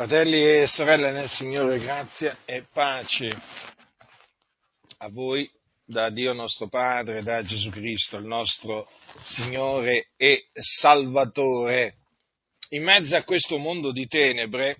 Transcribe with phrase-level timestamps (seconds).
[0.00, 3.38] Fratelli e sorelle nel Signore, grazia e pace
[4.96, 5.46] a voi
[5.84, 8.88] da Dio nostro Padre, da Gesù Cristo, il nostro
[9.20, 11.96] Signore e Salvatore.
[12.70, 14.78] In mezzo a questo mondo di tenebre,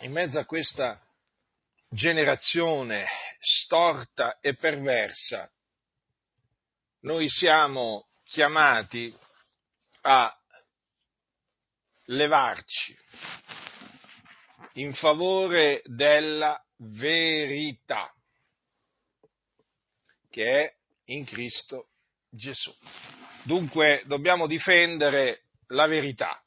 [0.00, 1.00] in mezzo a questa
[1.88, 3.06] generazione
[3.40, 5.50] storta e perversa,
[7.04, 9.16] noi siamo chiamati
[10.02, 10.38] a
[12.04, 12.94] levarci
[14.78, 18.12] in favore della verità
[20.30, 21.90] che è in Cristo
[22.28, 22.72] Gesù.
[23.42, 26.40] Dunque dobbiamo difendere la verità,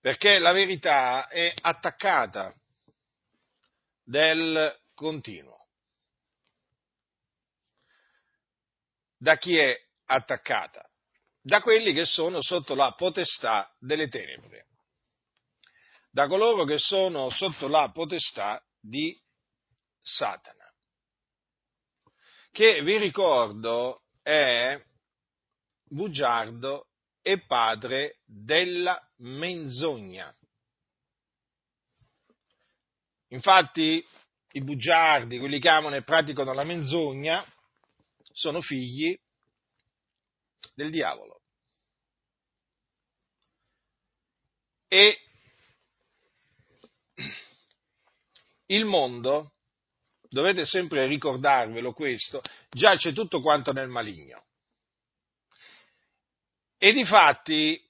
[0.00, 2.54] perché la verità è attaccata
[4.02, 5.66] del continuo.
[9.18, 10.88] Da chi è attaccata?
[11.42, 14.68] Da quelli che sono sotto la potestà delle tenebre
[16.10, 19.16] da coloro che sono sotto la potestà di
[20.02, 20.72] Satana,
[22.50, 24.82] che vi ricordo è
[25.84, 26.88] bugiardo
[27.22, 30.34] e padre della menzogna.
[33.28, 34.04] Infatti
[34.52, 37.44] i bugiardi, quelli che amano e praticano la menzogna,
[38.32, 39.16] sono figli
[40.74, 41.42] del diavolo.
[44.88, 45.29] E
[48.70, 49.54] il mondo,
[50.28, 54.44] dovete sempre ricordarvelo questo, giace tutto quanto nel maligno.
[56.78, 57.80] E difatti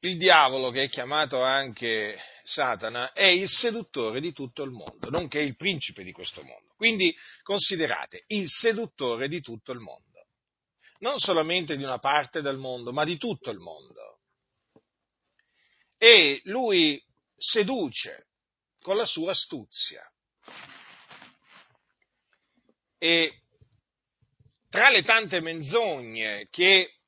[0.00, 5.40] il diavolo, che è chiamato anche Satana, è il seduttore di tutto il mondo, nonché
[5.40, 6.72] il principe di questo mondo.
[6.76, 10.28] Quindi considerate il seduttore di tutto il mondo,
[11.00, 14.20] non solamente di una parte del mondo, ma di tutto il mondo.
[15.98, 17.02] E lui
[17.36, 18.28] seduce
[18.80, 20.09] con la sua astuzia.
[22.98, 23.42] E
[24.68, 27.00] tra le tante menzogne che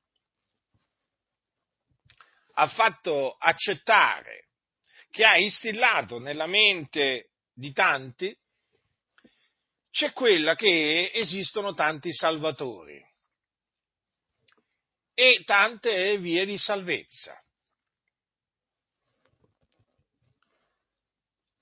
[2.55, 4.49] ha fatto accettare,
[5.11, 8.37] che ha instillato nella mente di tanti,
[9.91, 13.01] c'è quella che esistono tanti salvatori
[15.15, 17.42] e tante vie di salvezza.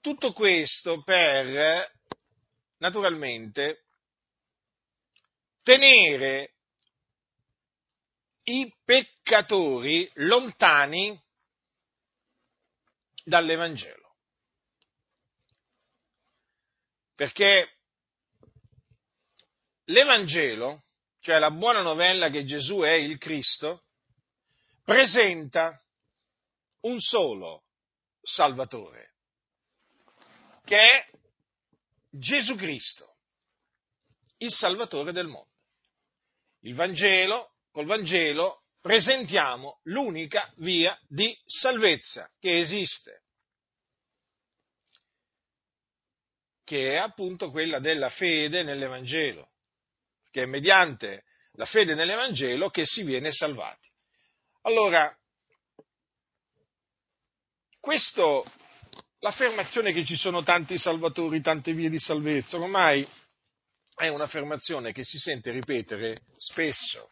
[0.01, 1.91] Tutto questo per,
[2.79, 3.85] naturalmente,
[5.63, 6.55] tenere
[8.45, 11.23] i peccatori lontani
[13.25, 14.17] dall'Evangelo.
[17.15, 17.77] Perché
[19.85, 20.85] l'Evangelo,
[21.21, 23.85] cioè la buona novella che Gesù è il Cristo,
[24.83, 25.79] presenta
[26.81, 27.65] un solo
[28.23, 29.17] Salvatore,
[30.71, 31.11] che è
[32.11, 33.17] Gesù Cristo,
[34.37, 35.49] il Salvatore del mondo
[36.61, 43.25] il Vangelo, col Vangelo presentiamo l'unica via di salvezza che esiste,
[46.63, 49.51] che è appunto quella della fede nell'Evangelo,
[50.31, 53.91] che è mediante la fede nell'Evangelo che si viene salvati.
[54.63, 55.13] Allora,
[57.81, 58.45] questo,
[59.21, 63.07] l'affermazione che ci sono tanti salvatori, tante vie di salvezza, ormai
[63.95, 67.11] è un'affermazione che si sente ripetere spesso,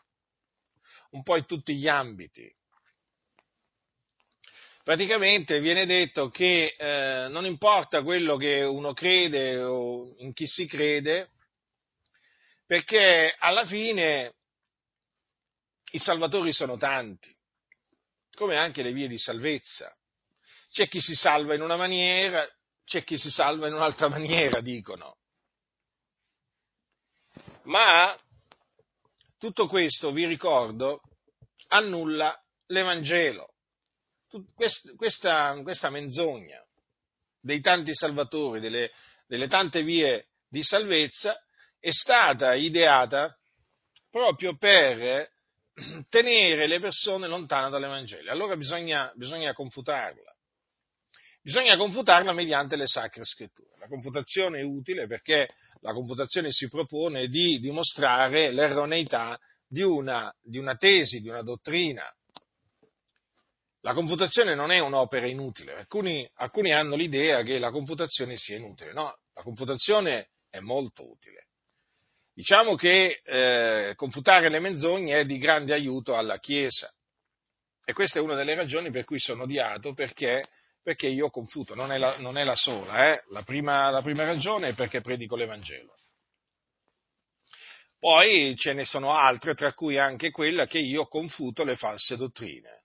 [1.11, 2.51] un po' in tutti gli ambiti.
[4.83, 10.67] Praticamente viene detto che eh, non importa quello che uno crede o in chi si
[10.67, 11.29] crede,
[12.65, 14.35] perché alla fine
[15.93, 17.35] i salvatori sono tanti,
[18.35, 19.95] come anche le vie di salvezza.
[20.71, 22.47] C'è chi si salva in una maniera,
[22.85, 25.17] c'è chi si salva in un'altra maniera, dicono.
[27.65, 28.19] Ma
[29.39, 31.01] tutto questo, vi ricordo,
[31.69, 32.35] annulla
[32.67, 33.55] l'Evangelo.
[34.55, 36.63] Questa, questa menzogna
[37.41, 38.91] dei tanti salvatori, delle,
[39.27, 41.39] delle tante vie di salvezza,
[41.79, 43.39] è stata ideata
[44.11, 45.31] proprio per
[46.09, 48.31] tenere le persone lontane dall'Evangelo.
[48.31, 50.28] Allora bisogna, bisogna confutarla.
[51.49, 53.71] Bisogna confutarla mediante le sacre scritture.
[53.79, 55.49] La confutazione è utile perché
[55.81, 62.05] la confutazione si propone di dimostrare l'erroneità di una, di una tesi, di una dottrina.
[63.81, 68.93] La confutazione non è un'opera inutile, alcuni, alcuni hanno l'idea che la confutazione sia inutile,
[68.93, 71.47] no, la confutazione è molto utile.
[72.35, 76.93] Diciamo che eh, confutare le menzogne è di grande aiuto alla Chiesa
[77.87, 80.45] E questa è una delle ragioni per cui sono odiato, perché,
[80.83, 83.25] perché io confuto, non è la, non è la sola, eh?
[83.29, 85.97] la, prima, la prima ragione è perché predico l'Evangelo.
[87.99, 92.85] Poi ce ne sono altre, tra cui anche quella che io confuto le false dottrine.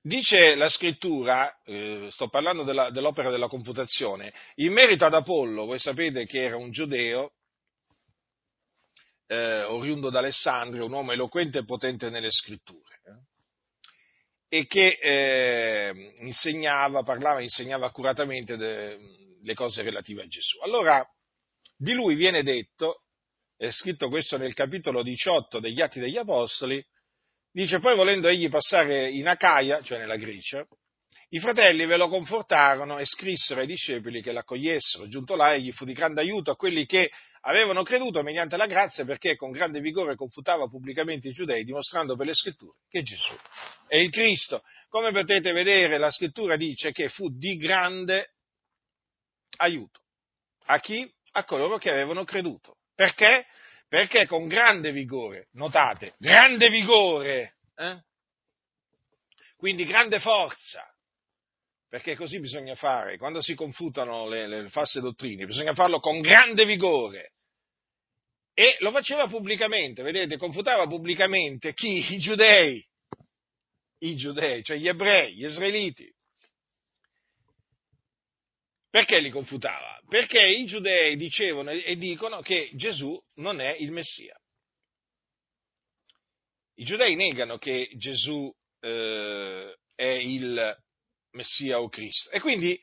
[0.00, 5.78] Dice la scrittura, eh, sto parlando della, dell'opera della confutazione, in merito ad Apollo, voi
[5.78, 7.33] sapete che era un giudeo,
[9.26, 17.02] eh, oriundo d'Alessandria, un uomo eloquente e potente nelle scritture, eh, e che eh, insegnava,
[17.02, 18.98] parlava e insegnava accuratamente de,
[19.42, 20.60] le cose relative a Gesù.
[20.62, 21.04] Allora,
[21.76, 23.02] di lui viene detto,
[23.56, 26.84] è scritto questo nel capitolo 18 degli Atti degli Apostoli,
[27.54, 30.66] Dice poi volendo egli passare in Acaia, cioè nella Grecia,
[31.28, 35.06] i fratelli ve lo confortarono e scrissero ai discepoli che l'accogliessero.
[35.06, 37.12] Giunto là egli fu di grande aiuto a quelli che
[37.44, 42.26] avevano creduto mediante la grazia perché con grande vigore confutava pubblicamente i giudei dimostrando per
[42.26, 43.34] le scritture che Gesù
[43.86, 44.62] è il Cristo.
[44.88, 48.34] Come potete vedere la scrittura dice che fu di grande
[49.58, 50.00] aiuto.
[50.66, 51.10] A chi?
[51.32, 52.78] A coloro che avevano creduto.
[52.94, 53.46] Perché?
[53.94, 58.02] perché con grande vigore, notate, grande vigore, eh?
[59.56, 60.84] quindi grande forza,
[61.88, 66.64] perché così bisogna fare, quando si confutano le, le false dottrine, bisogna farlo con grande
[66.64, 67.33] vigore.
[68.54, 72.14] E lo faceva pubblicamente, vedete, confutava pubblicamente chi?
[72.14, 72.86] I giudei,
[73.98, 76.08] i giudei, cioè gli ebrei, gli israeliti.
[78.88, 79.98] Perché li confutava?
[80.08, 84.38] Perché i giudei dicevano e dicono che Gesù non è il Messia.
[86.76, 90.76] I giudei negano che Gesù eh, è il
[91.32, 92.30] Messia o Cristo.
[92.30, 92.80] E quindi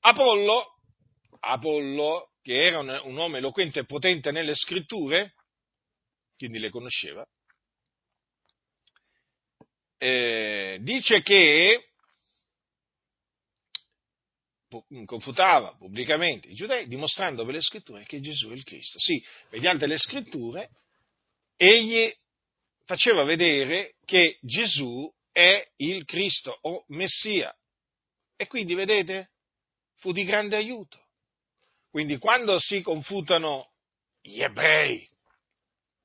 [0.00, 0.78] Apollo,
[1.40, 5.34] Apollo che era un, un uomo eloquente e potente nelle scritture,
[6.36, 7.26] quindi le conosceva,
[9.98, 11.92] eh, dice che
[15.04, 18.98] confutava pubblicamente i giudei dimostrando per le scritture che Gesù è il Cristo.
[18.98, 20.70] Sì, mediante le scritture
[21.56, 22.12] egli
[22.84, 27.54] faceva vedere che Gesù è il Cristo o Messia.
[28.36, 29.30] E quindi, vedete,
[29.96, 31.01] fu di grande aiuto.
[31.92, 33.68] Quindi quando si confutano
[34.22, 35.06] gli ebrei,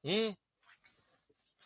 [0.01, 0.31] hm?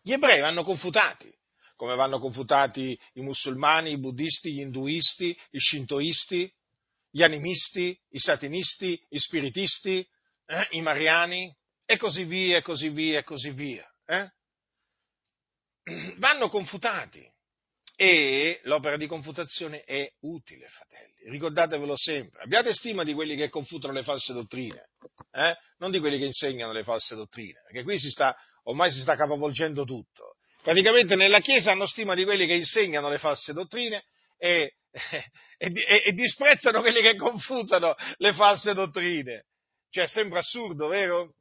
[0.03, 1.35] gli ebrei vanno confutati,
[1.75, 6.53] come vanno confutati i musulmani, i buddisti, gli induisti, i shintoisti,
[7.09, 10.07] gli animisti, i satinisti, i spiritisti,
[10.45, 11.51] eh, i mariani,
[11.83, 13.91] e così via, e così via, e così via.
[14.06, 14.31] Eh?
[16.19, 17.27] Vanno confutati.
[18.01, 21.30] E l'opera di confutazione è utile, fratelli.
[21.30, 22.42] Ricordatevelo sempre.
[22.42, 24.89] Abbiate stima di quelli che confutano le false dottrine,
[25.31, 25.56] eh?
[25.77, 29.15] non di quelli che insegnano le false dottrine, perché qui si sta, ormai si sta
[29.15, 30.38] capovolgendo tutto.
[30.63, 34.04] Praticamente nella Chiesa hanno stima di quelli che insegnano le false dottrine
[34.39, 34.77] e
[35.59, 39.45] e, e, e disprezzano quelli che confutano le false dottrine.
[39.92, 41.36] Cioè, sembra assurdo, vero?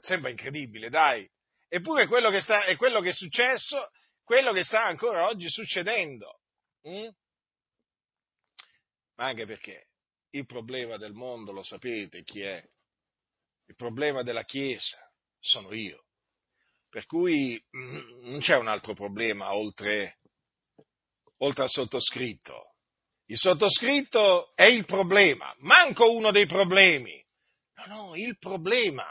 [0.00, 1.28] Sembra incredibile, dai.
[1.68, 3.90] Eppure quello che sta, è quello che è successo,
[4.26, 6.40] quello che sta ancora oggi succedendo.
[6.88, 7.08] Mm?
[9.14, 9.90] Ma anche perché
[10.30, 12.60] il problema del mondo, lo sapete chi è?
[13.68, 14.98] Il problema della Chiesa
[15.38, 16.06] sono io.
[16.88, 20.18] Per cui mm, non c'è un altro problema oltre,
[21.38, 22.74] oltre al sottoscritto.
[23.26, 27.24] Il sottoscritto è il problema, manco uno dei problemi.
[27.74, 29.06] No, no, il problema.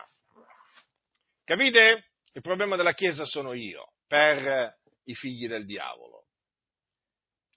[1.45, 2.11] Capite?
[2.33, 6.27] Il problema della Chiesa sono io, per i figli del diavolo.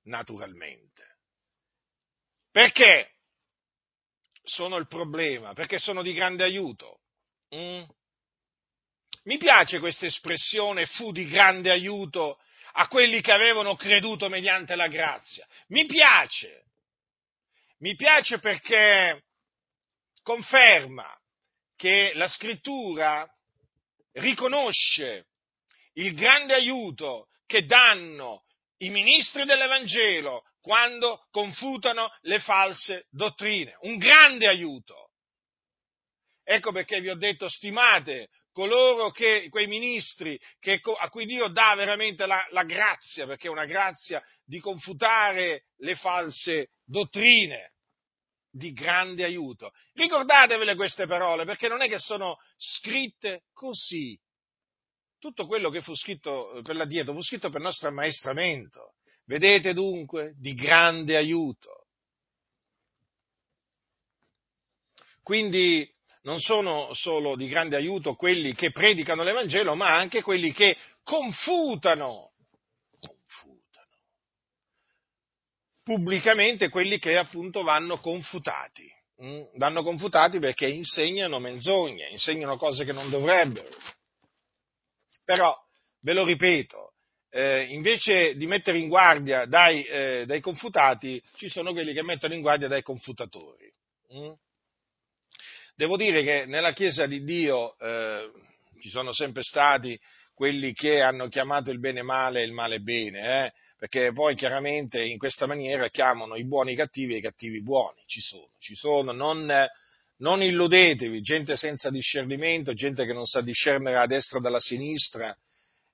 [0.04, 1.18] Naturalmente.
[2.50, 3.16] Perché
[4.42, 5.52] sono il problema?
[5.52, 7.00] Perché sono di grande aiuto.
[7.54, 7.82] Mm?
[9.24, 12.40] Mi piace questa espressione fu di grande aiuto
[12.72, 15.46] a quelli che avevano creduto mediante la grazia.
[15.68, 16.64] Mi piace,
[17.78, 19.24] mi piace perché
[20.22, 21.18] conferma
[21.76, 23.28] che la scrittura
[24.12, 25.26] riconosce
[25.94, 28.44] il grande aiuto che danno
[28.80, 33.76] i ministri dell'Evangelo quando confutano le false dottrine.
[33.80, 35.12] Un grande aiuto.
[36.44, 41.74] Ecco perché vi ho detto stimate coloro che, quei ministri che, a cui Dio dà
[41.74, 47.72] veramente la, la grazia, perché è una grazia di confutare le false dottrine
[48.50, 49.70] di grande aiuto.
[49.94, 54.18] Ricordatevele queste parole, perché non è che sono scritte così.
[55.18, 58.94] Tutto quello che fu scritto eh, per l'addietro fu scritto per nostro ammaestramento.
[59.24, 61.86] Vedete dunque, di grande aiuto.
[65.22, 65.86] Quindi
[66.22, 72.32] non sono solo di grande aiuto quelli che predicano l'Evangelo, ma anche quelli che confutano,
[72.98, 73.58] confutano
[75.82, 78.86] pubblicamente quelli che appunto vanno confutati.
[79.22, 79.42] Mm?
[79.56, 83.68] Vanno confutati perché insegnano menzogne, insegnano cose che non dovrebbero.
[85.28, 85.54] Però,
[86.00, 86.94] ve lo ripeto,
[87.28, 92.32] eh, invece di mettere in guardia dai, eh, dai, confutati, ci sono quelli che mettono
[92.32, 93.70] in guardia dai confutatori.
[94.14, 94.32] Mm?
[95.74, 98.30] Devo dire che nella Chiesa di Dio eh,
[98.80, 100.00] ci sono sempre stati
[100.32, 103.52] quelli che hanno chiamato il bene male e il male bene, eh?
[103.76, 108.20] perché poi chiaramente in questa maniera chiamano i buoni cattivi e i cattivi buoni, ci
[108.20, 109.46] sono, ci sono, non,
[110.18, 115.36] non illudetevi, gente senza discernimento, gente che non sa discernere a destra dalla sinistra,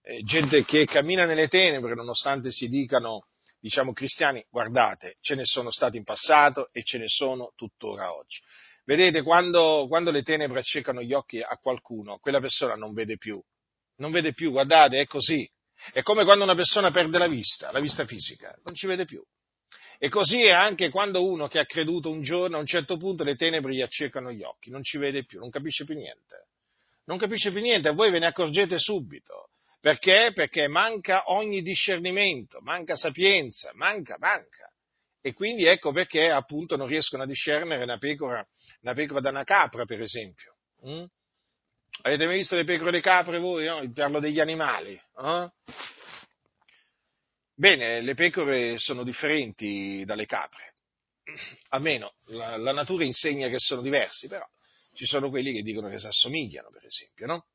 [0.03, 3.27] eh, gente che cammina nelle tenebre nonostante si dicano,
[3.59, 8.39] diciamo, cristiani, guardate, ce ne sono stati in passato e ce ne sono tuttora oggi.
[8.85, 13.43] Vedete, quando, quando le tenebre accecano gli occhi a qualcuno, quella persona non vede più.
[13.97, 15.49] Non vede più, guardate, è così.
[15.93, 19.23] È come quando una persona perde la vista, la vista fisica, non ci vede più.
[20.05, 23.25] E così è anche quando uno che ha creduto un giorno, a un certo punto
[23.25, 26.49] le tenebre gli accecano gli occhi, non ci vede più, non capisce più niente.
[27.07, 29.49] Non capisce più niente, voi ve ne accorgete subito.
[29.81, 30.33] Perché?
[30.35, 34.71] Perché manca ogni discernimento, manca sapienza, manca, manca.
[35.23, 38.47] E quindi ecco perché appunto non riescono a discernere una pecora,
[38.83, 40.57] una pecora da una capra, per esempio.
[40.87, 41.05] Mm?
[42.03, 43.65] Avete mai visto le pecore e le capre voi?
[43.65, 43.91] No?
[43.95, 44.93] Parlo degli animali.
[44.93, 45.49] Eh?
[47.55, 50.75] Bene, le pecore sono differenti dalle capre.
[51.71, 54.47] Almeno la, la, natura insegna che sono diversi, però
[54.93, 57.47] ci sono quelli che dicono che si assomigliano, per esempio, no?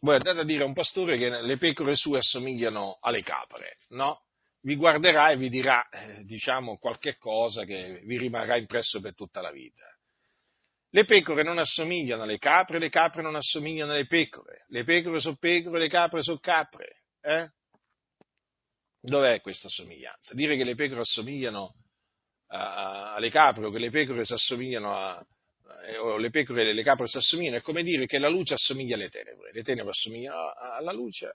[0.00, 4.22] Voi andate a dire a un pastore che le pecore sue assomigliano alle capre, no?
[4.62, 9.40] vi guarderà e vi dirà, eh, diciamo, qualche cosa che vi rimarrà impresso per tutta
[9.40, 9.84] la vita.
[10.90, 15.36] Le pecore non assomigliano alle capre, le capre non assomigliano alle pecore, le pecore sono
[15.36, 17.02] pecore, le capre sono capre.
[17.20, 17.50] Eh?
[19.00, 20.34] Dov'è questa somiglianza?
[20.34, 21.74] Dire che le pecore assomigliano
[22.48, 25.24] a, alle capre o che le pecore si assomigliano a,
[25.86, 28.54] eh, o le pecore e le capre si assomigliano è come dire che la luce
[28.54, 31.32] assomiglia alle tenebre, le tenebre assomigliano alla luce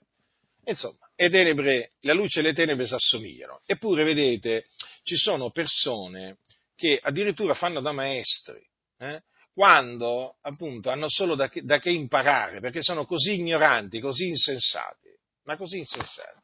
[0.66, 3.60] Insomma, tenebre, la luce e le tenebre si assomigliano.
[3.66, 4.66] Eppure, vedete,
[5.02, 6.38] ci sono persone
[6.74, 8.66] che addirittura fanno da maestri,
[8.98, 14.28] eh, quando appunto hanno solo da che, da che, imparare, perché sono così ignoranti, così
[14.28, 15.10] insensati,
[15.44, 16.40] ma così insensati,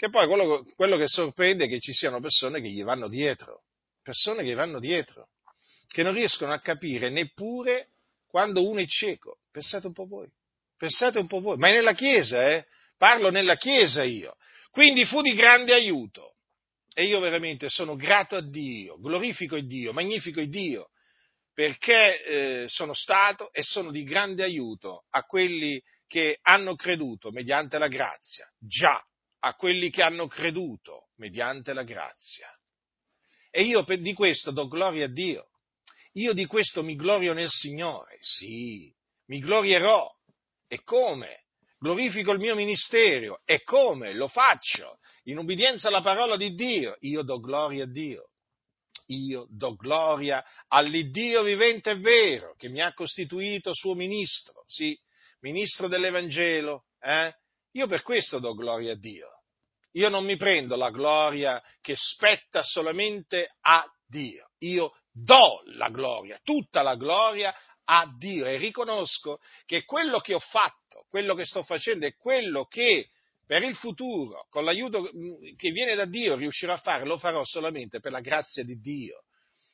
[0.00, 3.64] che poi quello, quello che sorprende è che ci siano persone che gli vanno dietro,
[4.02, 5.28] persone che gli vanno dietro,
[5.86, 7.88] che non riescono a capire neppure
[8.26, 9.40] quando uno è cieco.
[9.52, 10.26] Pensate un po' voi,
[10.78, 12.64] pensate un po' voi, ma è nella Chiesa, eh?
[12.96, 14.36] parlo nella Chiesa io.
[14.70, 16.36] Quindi fu di grande aiuto.
[16.94, 20.92] E io veramente sono grato a Dio, glorifico il Dio, magnifico il Dio,
[21.52, 27.76] perché eh, sono stato e sono di grande aiuto a quelli che hanno creduto mediante
[27.76, 28.98] la grazia, già
[29.40, 32.48] a quelli che hanno creduto mediante la grazia.
[33.50, 35.48] E io di questo do gloria a Dio.
[36.14, 38.92] Io di questo mi glorio nel Signore, sì,
[39.26, 40.08] mi glorierò.
[40.66, 41.44] E come?
[41.80, 44.98] glorifico il mio ministero e come lo faccio?
[45.24, 48.28] In ubbidienza alla parola di Dio, io do gloria a Dio.
[49.06, 54.96] Io do gloria all'Iddio vivente e vero che mi ha costituito suo ministro, sì,
[55.40, 56.84] ministro dell'Evangelo.
[57.00, 57.34] Eh?
[57.72, 59.28] Io per questo do gloria a Dio.
[59.92, 64.50] Io non mi prendo la gloria che spetta solamente a Dio.
[64.58, 70.38] Io do la gloria, tutta la gloria a Dio e riconosco che quello che ho
[70.38, 73.08] fatto, quello che sto facendo è quello che
[73.44, 77.42] per il futuro, con l'aiuto mm, che viene da Dio, riuscirò a fare, lo farò
[77.44, 79.24] solamente per la grazia di Dio,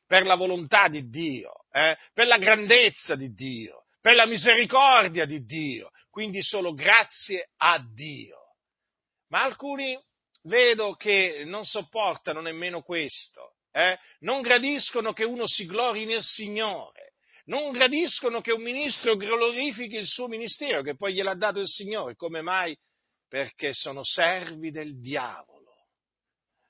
[0.07, 5.45] per la volontà di Dio, eh, per la grandezza di Dio, per la misericordia di
[5.45, 8.39] Dio, quindi solo grazie a Dio.
[9.31, 10.01] Ma alcuni
[10.45, 13.99] vedo che non sopportano nemmeno questo, eh?
[14.21, 17.15] non gradiscono che uno si glori nel Signore
[17.47, 22.17] non gradiscono che un ministro glorifichi il suo ministero che poi gliel'ha dato il Signore.
[22.17, 22.77] Come mai?
[23.29, 25.89] Perché sono servi del diavolo,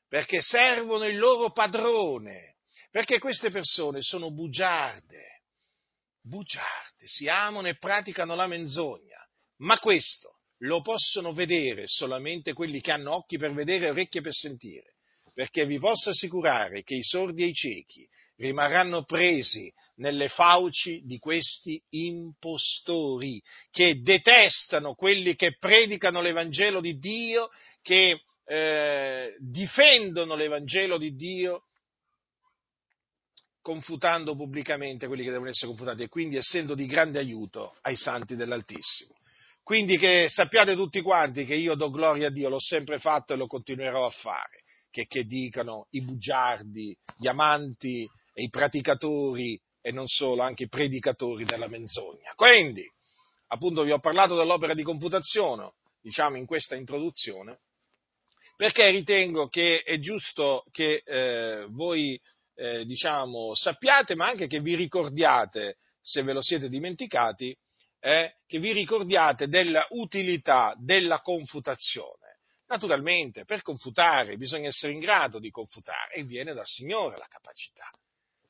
[0.07, 2.57] perché servono il loro padrone,
[2.91, 5.36] perché queste persone sono bugiarde,
[6.27, 9.19] bugiarde, si amano e praticano la menzogna,
[9.59, 14.33] ma questo lo possono vedere solamente quelli che hanno occhi per vedere e orecchie per
[14.33, 14.97] sentire,
[15.35, 21.19] perché vi posso assicurare che i sordi e i ciechi rimarranno presi nelle fauci di
[21.19, 23.41] questi impostori
[23.71, 27.49] che detestano quelli che predicano l'Evangelo di Dio,
[27.81, 31.65] che eh, difendono l'Evangelo di Dio
[33.67, 38.37] confutando pubblicamente quelli che devono essere confutati e quindi essendo di grande aiuto ai santi
[38.37, 39.17] dell'Altissimo.
[39.65, 43.37] Quindi che sappiate tutti quanti che io do gloria a Dio, l'ho sempre fatto e
[43.37, 49.91] lo continuerò a fare, che, che dicano i bugiardi, gli amanti e i praticatori e
[49.91, 52.35] non solo, anche i predicatori della menzogna.
[52.37, 52.89] Quindi,
[53.49, 57.63] appunto vi ho parlato dell'opera di computazione, diciamo in questa introduzione,
[58.55, 62.17] perché ritengo che è giusto che eh, voi
[62.57, 67.57] eh, diciamo, sappiate, ma anche che vi ricordiate, se ve lo siete dimenticati,
[68.01, 72.39] eh, che vi ricordiate della utilità della confutazione.
[72.69, 77.89] Naturalmente, per confutare bisogna essere in grado di confutare e viene dal Signore la capacità.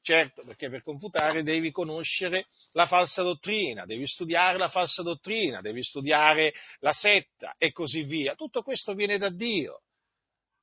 [0.00, 5.82] Certo, perché per confutare devi conoscere la falsa dottrina, devi studiare la falsa dottrina, devi
[5.82, 8.36] studiare la setta e così via.
[8.36, 9.82] Tutto questo viene da Dio.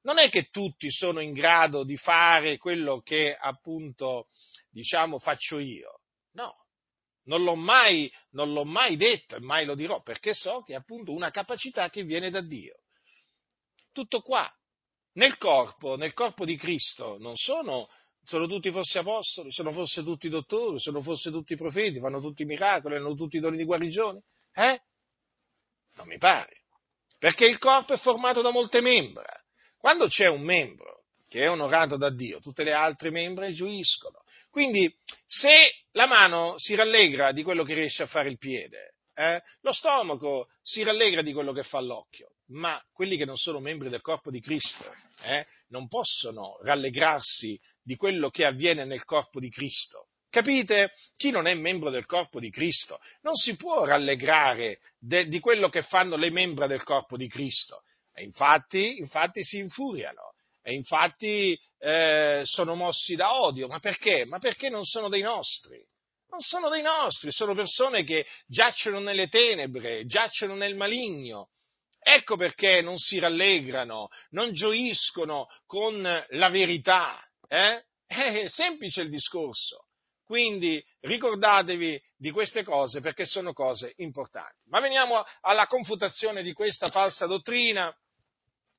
[0.04, 4.28] Non è che tutti sono in grado di fare quello che appunto,
[4.70, 6.02] diciamo, faccio io.
[6.34, 6.66] No,
[7.26, 10.76] non l'ho mai, non l'ho mai detto e mai lo dirò, perché so che è
[10.76, 12.82] appunto una capacità che viene da Dio.
[13.92, 14.52] Tutto qua.
[15.14, 17.88] Nel corpo, nel corpo di Cristo, non sono
[18.26, 22.96] sono tutti forse apostoli, sono forse tutti dottori, sono forse tutti profeti, fanno tutti miracoli,
[22.96, 24.24] hanno tutti i doni di guarigione?
[24.54, 24.82] Eh?
[25.96, 26.64] Non mi pare.
[27.18, 29.43] Perché il corpo è formato da molte membra.
[29.84, 34.24] Quando c'è un membro che è onorato da Dio, tutte le altre membra gioiscono.
[34.50, 34.90] Quindi,
[35.26, 39.74] se la mano si rallegra di quello che riesce a fare il piede, eh, lo
[39.74, 44.00] stomaco si rallegra di quello che fa l'occhio, ma quelli che non sono membri del
[44.00, 44.90] corpo di Cristo
[45.24, 50.08] eh, non possono rallegrarsi di quello che avviene nel corpo di Cristo.
[50.30, 50.94] Capite?
[51.18, 55.68] Chi non è membro del corpo di Cristo non si può rallegrare de, di quello
[55.68, 57.84] che fanno le membra del corpo di Cristo.
[58.14, 63.68] E infatti, infatti si infuriano e infatti eh, sono mossi da odio.
[63.68, 64.26] Ma perché?
[64.26, 65.84] Ma perché non sono dei nostri?
[66.30, 71.50] Non sono dei nostri, sono persone che giacciono nelle tenebre, giacciono nel maligno.
[72.00, 77.20] Ecco perché non si rallegrano, non gioiscono con la verità.
[77.48, 77.84] Eh?
[78.06, 79.86] È semplice il discorso.
[80.26, 84.62] Quindi ricordatevi di queste cose perché sono cose importanti.
[84.70, 87.96] Ma veniamo alla confutazione di questa falsa dottrina,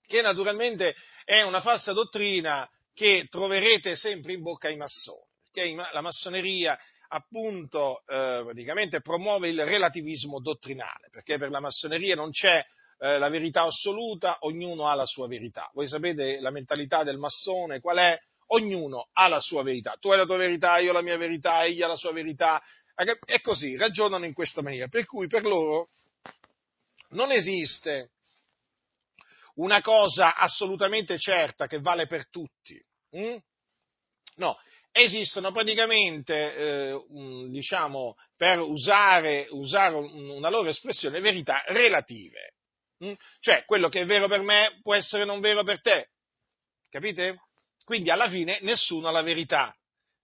[0.07, 6.01] che naturalmente è una falsa dottrina che troverete sempre in bocca ai massoni, perché la
[6.01, 12.65] massoneria appunto eh, praticamente promuove il relativismo dottrinale, perché per la massoneria non c'è
[12.99, 15.71] eh, la verità assoluta, ognuno ha la sua verità.
[15.75, 18.19] Voi sapete la mentalità del massone qual è?
[18.49, 19.97] Ognuno ha la sua verità.
[19.99, 22.63] Tu hai la tua verità, io la mia verità, egli ha la sua verità.
[23.27, 24.87] E così ragionano in questa maniera.
[24.89, 25.89] Per cui per loro
[27.11, 28.11] non esiste
[29.55, 32.81] una cosa assolutamente certa che vale per tutti.
[33.17, 33.37] Mm?
[34.37, 34.57] No,
[34.91, 37.05] esistono praticamente, eh,
[37.49, 42.55] diciamo, per usare, usare, una loro espressione, verità relative.
[43.05, 43.13] Mm?
[43.41, 46.11] Cioè, quello che è vero per me può essere non vero per te.
[46.89, 47.39] Capite?
[47.85, 49.75] Quindi alla fine nessuno ha la verità.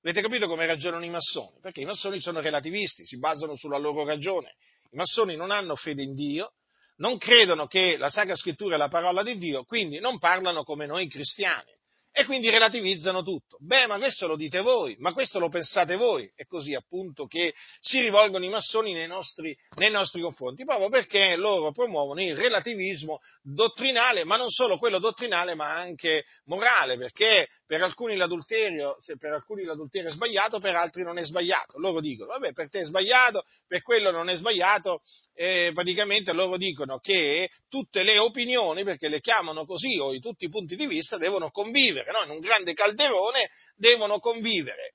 [0.02, 1.58] Avete capito come ragionano i massoni?
[1.60, 4.54] Perché i massoni sono relativisti, si basano sulla loro ragione.
[4.92, 6.54] I massoni non hanno fede in Dio,
[7.00, 10.86] non credono che la Sacra Scrittura è la parola di Dio, quindi non parlano come
[10.86, 11.78] noi cristiani
[12.12, 13.56] e quindi relativizzano tutto.
[13.60, 16.30] Beh, ma questo lo dite voi, ma questo lo pensate voi.
[16.34, 21.36] È così appunto che si rivolgono i massoni nei nostri, nei nostri confronti, proprio perché
[21.36, 27.84] loro promuovono il relativismo dottrinale, ma non solo quello dottrinale, ma anche morale, perché per
[27.84, 31.78] alcuni l'adulterio, per alcuni l'adulterio è sbagliato, per altri non è sbagliato.
[31.78, 35.02] Loro dicono, vabbè, per te è sbagliato, per quello non è sbagliato,
[35.32, 40.48] e praticamente loro dicono che tutte le opinioni, perché le chiamano così, o tutti i
[40.48, 42.24] punti di vista, devono convivere, no?
[42.24, 44.94] in un grande calderone devono convivere.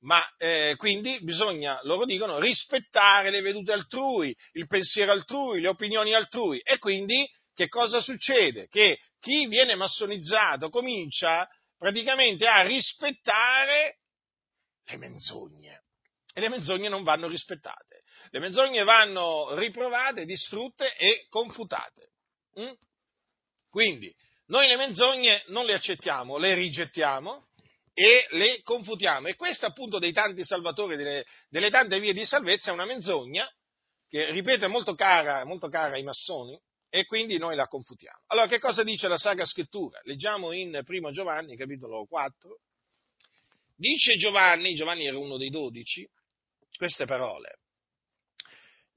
[0.00, 6.12] Ma eh, quindi bisogna, loro dicono, rispettare le vedute altrui, il pensiero altrui, le opinioni
[6.12, 6.60] altrui.
[6.62, 8.68] E quindi che cosa succede?
[8.68, 13.98] Che chi viene massonizzato comincia praticamente a rispettare
[14.84, 15.82] le menzogne.
[16.32, 18.02] E le menzogne non vanno rispettate.
[18.30, 22.10] Le menzogne vanno riprovate, distrutte e confutate.
[22.58, 22.72] Mm?
[23.70, 24.12] Quindi,
[24.46, 27.46] noi le menzogne non le accettiamo, le rigettiamo
[27.92, 29.28] e le confutiamo.
[29.28, 33.48] E questa appunto dei tanti salvatori, delle, delle tante vie di salvezza, è una menzogna
[34.08, 36.60] che, ripeto, è molto cara, molto cara ai massoni,
[36.94, 38.20] e quindi noi la confutiamo.
[38.28, 39.98] Allora, che cosa dice la Sacra Scrittura?
[40.04, 42.60] Leggiamo in 1 Giovanni, capitolo 4.
[43.74, 46.08] Dice Giovanni, Giovanni era uno dei dodici,
[46.76, 47.58] queste parole.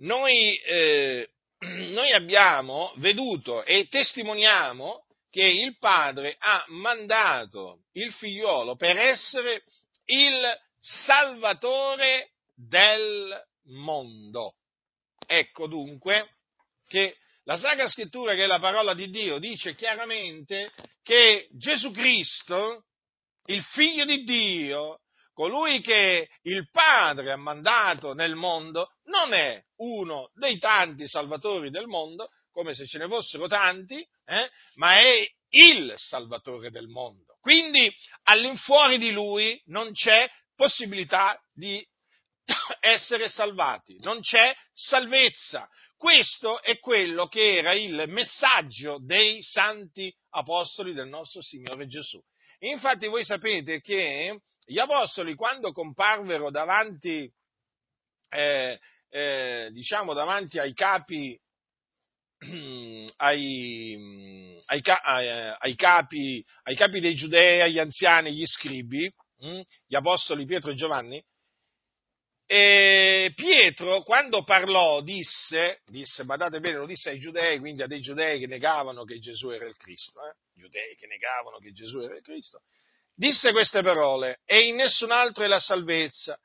[0.01, 8.95] Noi, eh, noi abbiamo veduto e testimoniamo che il Padre ha mandato il figliolo per
[8.95, 9.63] essere
[10.05, 14.57] il Salvatore del mondo.
[15.25, 16.35] Ecco dunque
[16.87, 22.87] che la Sacra Scrittura, che è la parola di Dio, dice chiaramente che Gesù Cristo,
[23.45, 24.99] il Figlio di Dio,
[25.31, 31.87] colui che il Padre ha mandato nel mondo, non è uno dei tanti salvatori del
[31.87, 37.37] mondo, come se ce ne fossero tanti, eh, ma è il Salvatore del mondo.
[37.39, 37.89] Quindi
[38.23, 41.81] all'infuori di lui non c'è possibilità di
[42.81, 45.69] essere salvati, non c'è salvezza.
[45.97, 52.21] Questo è quello che era il messaggio dei santi apostoli del nostro Signore Gesù.
[52.59, 57.27] Infatti voi sapete che gli apostoli quando comparvero davanti,
[58.29, 58.79] eh,
[59.09, 61.35] eh, diciamo, davanti ai capi
[63.17, 63.97] ai,
[64.65, 64.81] ai,
[65.57, 70.75] ai, capi, ai, capi, dei giudei, agli anziani, agli scribi, hm, gli apostoli Pietro e
[70.75, 71.23] Giovanni,
[72.49, 77.99] e Pietro, quando parlò, disse, disse, badate bene, lo disse ai giudei, quindi a dei
[77.99, 80.33] giudei che negavano che Gesù era il Cristo, eh?
[80.53, 82.61] giudei che negavano che Gesù era il Cristo,
[83.13, 86.39] disse queste parole, e in nessun altro è la salvezza.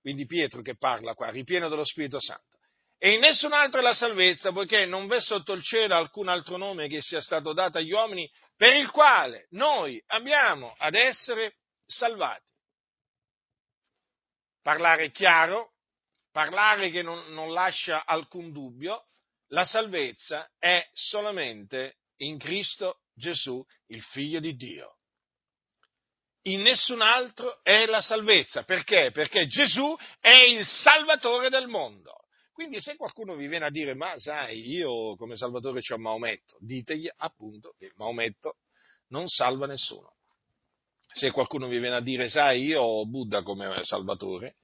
[0.00, 2.56] Quindi Pietro che parla qua, ripieno dello Spirito Santo.
[2.96, 6.56] E in nessun altro è la salvezza, poiché non v'è sotto il cielo alcun altro
[6.56, 12.52] nome che sia stato dato agli uomini per il quale noi abbiamo ad essere salvati
[14.64, 15.74] parlare chiaro,
[16.32, 19.08] parlare che non, non lascia alcun dubbio,
[19.48, 24.96] la salvezza è solamente in Cristo Gesù, il Figlio di Dio.
[26.46, 28.64] In nessun altro è la salvezza.
[28.64, 29.10] Perché?
[29.12, 32.24] Perché Gesù è il Salvatore del mondo.
[32.52, 37.08] Quindi se qualcuno vi viene a dire, ma sai, io come Salvatore c'ho Maometto, ditegli
[37.16, 38.56] appunto che Maometto
[39.08, 40.13] non salva nessuno
[41.14, 44.56] se qualcuno vi viene a dire, sai, io ho Buddha come Salvatore,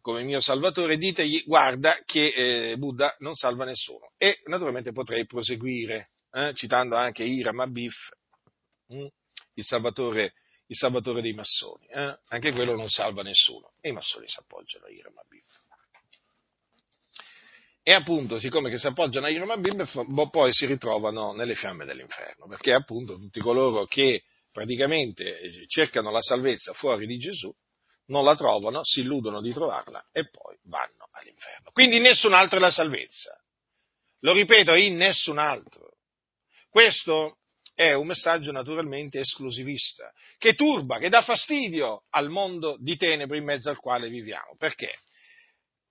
[0.00, 4.12] come mio Salvatore, ditegli, guarda che eh, Buddha non salva nessuno.
[4.16, 7.94] E naturalmente potrei proseguire, eh, citando anche Hiram Abif,
[8.86, 9.06] hm,
[9.54, 10.34] il, salvatore,
[10.66, 11.86] il, salvatore, dei massoni.
[11.86, 12.18] Eh?
[12.28, 13.72] Anche quello non salva nessuno.
[13.80, 15.62] E i massoni si appoggiano a Hiram Abif.
[17.82, 22.46] E appunto, siccome che si appoggiano a Hiram Abif, poi si ritrovano nelle fiamme dell'inferno,
[22.46, 24.22] perché appunto tutti coloro che
[24.54, 27.52] praticamente eh, cercano la salvezza fuori di Gesù,
[28.06, 31.70] non la trovano, si illudono di trovarla e poi vanno all'inferno.
[31.72, 33.36] Quindi nessun altro è la salvezza.
[34.20, 35.96] Lo ripeto, in nessun altro.
[36.70, 37.38] Questo
[37.74, 43.44] è un messaggio naturalmente esclusivista, che turba, che dà fastidio al mondo di tenebre in
[43.44, 44.54] mezzo al quale viviamo.
[44.56, 45.00] Perché?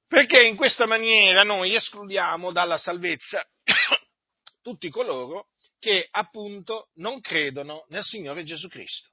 [0.07, 3.45] Perché in questa maniera noi escludiamo dalla salvezza
[4.61, 5.49] tutti coloro
[5.83, 9.09] che appunto non credono nel Signore Gesù Cristo.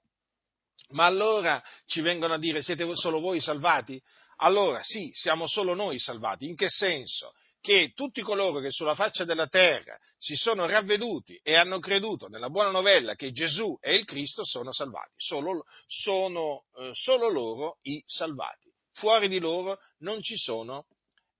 [0.90, 4.00] Ma allora ci vengono a dire siete solo voi salvati?
[4.36, 6.46] Allora sì, siamo solo noi salvati.
[6.46, 7.32] In che senso?
[7.60, 12.50] Che tutti coloro che sulla faccia della terra si sono ravveduti e hanno creduto nella
[12.50, 15.14] buona novella che Gesù è il Cristo sono salvati.
[15.16, 18.72] Solo, sono eh, solo loro i salvati.
[18.92, 20.86] Fuori di loro non ci sono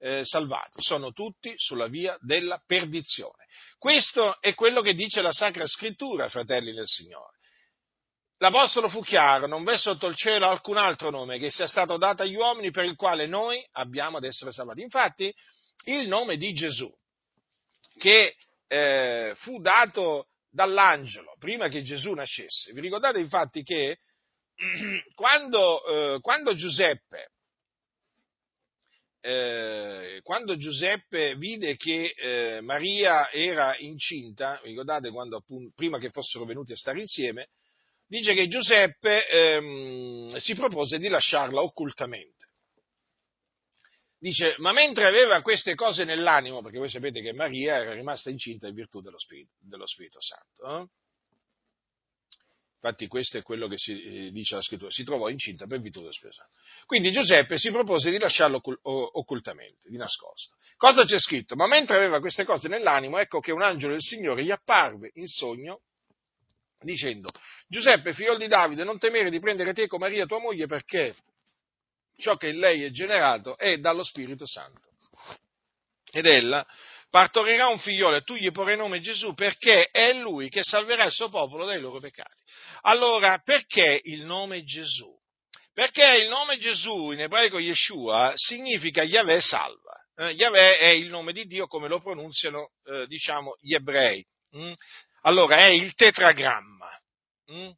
[0.00, 3.46] eh, salvati, sono tutti sulla via della perdizione.
[3.80, 7.38] Questo è quello che dice la Sacra Scrittura, fratelli del Signore.
[8.36, 12.20] L'Apostolo fu chiaro, non v'è sotto il cielo alcun altro nome che sia stato dato
[12.20, 14.82] agli uomini per il quale noi abbiamo ad essere salvati.
[14.82, 15.34] Infatti,
[15.86, 16.94] il nome di Gesù,
[17.96, 18.34] che
[18.66, 24.00] eh, fu dato dall'angelo prima che Gesù nascesse, vi ricordate infatti che
[25.14, 27.30] quando, eh, quando Giuseppe
[29.20, 36.44] eh, quando Giuseppe vide che eh, Maria era incinta, ricordate quando appunto, prima che fossero
[36.44, 37.48] venuti a stare insieme,
[38.06, 42.38] dice che Giuseppe ehm, si propose di lasciarla occultamente.
[44.18, 48.68] Dice, ma mentre aveva queste cose nell'animo, perché voi sapete che Maria era rimasta incinta
[48.68, 50.99] in virtù dello Spirito, dello Spirito Santo, eh?
[52.82, 56.00] Infatti questo è quello che si eh, dice la scrittura, si trovò incinta per virtù
[56.00, 56.48] dello.
[56.86, 60.56] Quindi Giuseppe si propose di lasciarlo occultamente, di nascosto.
[60.78, 61.56] Cosa c'è scritto?
[61.56, 65.26] Ma mentre aveva queste cose nell'animo, ecco che un angelo del Signore gli apparve in
[65.26, 65.82] sogno
[66.80, 67.30] dicendo,
[67.68, 71.14] Giuseppe, figlio di Davide, non temere di prendere teco Maria tua moglie perché
[72.16, 74.88] ciò che in lei è generato è dallo Spirito Santo.
[76.10, 76.66] Ed ella
[77.10, 81.12] partorirà un figliolo e tu gli porrai nome Gesù perché è lui che salverà il
[81.12, 82.39] suo popolo dai loro peccati.
[82.82, 85.18] Allora, perché il nome Gesù?
[85.72, 90.04] Perché il nome Gesù in ebraico Yeshua significa Yahweh salva.
[90.16, 94.24] Eh, Yahweh è il nome di Dio come lo pronunziano, eh, diciamo, gli ebrei.
[94.56, 94.72] Mm?
[95.22, 96.88] Allora, è il tetragramma.
[97.52, 97.70] Mm?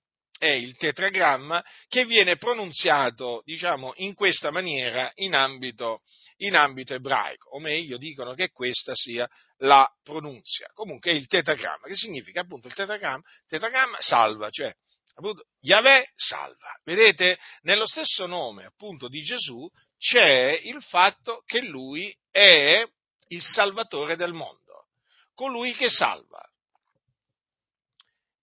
[0.42, 6.00] è il tetragramma che viene pronunziato, diciamo, in questa maniera in ambito,
[6.38, 9.24] in ambito ebraico, o meglio dicono che questa sia
[9.58, 10.66] la pronunzia.
[10.74, 14.74] Comunque è il tetragramma, che significa appunto il tetragramma, tetragramma salva, cioè
[15.14, 16.78] appunto Yahweh salva.
[16.84, 22.84] Vedete, nello stesso nome appunto di Gesù c'è il fatto che lui è
[23.28, 24.88] il salvatore del mondo,
[25.34, 26.42] colui che salva.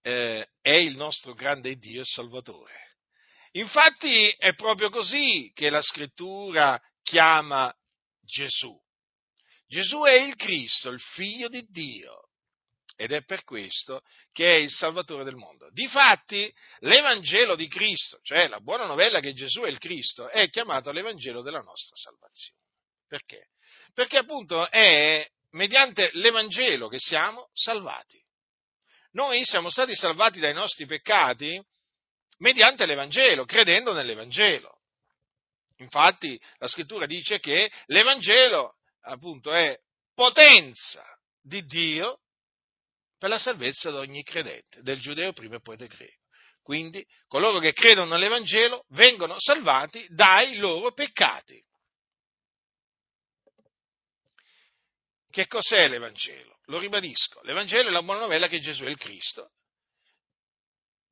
[0.02, 2.98] Eh, è il nostro grande Dio e Salvatore.
[3.54, 7.74] Infatti è proprio così che la scrittura chiama
[8.22, 8.80] Gesù.
[9.68, 12.29] Gesù è il Cristo, il figlio di Dio.
[13.02, 14.02] Ed è per questo
[14.34, 15.70] che è il Salvatore del mondo.
[15.72, 20.92] Difatti, l'Evangelo di Cristo, cioè la buona novella che Gesù è il Cristo, è chiamato
[20.92, 22.60] l'Evangelo della nostra salvazione.
[23.08, 23.52] Perché?
[23.94, 28.22] Perché appunto è mediante l'Evangelo che siamo salvati.
[29.12, 31.58] Noi siamo stati salvati dai nostri peccati
[32.40, 34.82] mediante l'Evangelo, credendo nell'Evangelo.
[35.78, 39.80] Infatti la scrittura dice che l'Evangelo appunto è
[40.14, 41.06] potenza
[41.42, 42.20] di Dio
[43.20, 46.28] per la salvezza di ogni credente, del giudeo prima e poi del greco.
[46.64, 51.62] Quindi coloro che credono nell'Evangelo vengono salvati dai loro peccati.
[55.30, 56.60] Che cos'è l'Evangelo?
[56.66, 59.52] Lo ribadisco, l'Evangelo è la buona novella che Gesù è il Cristo,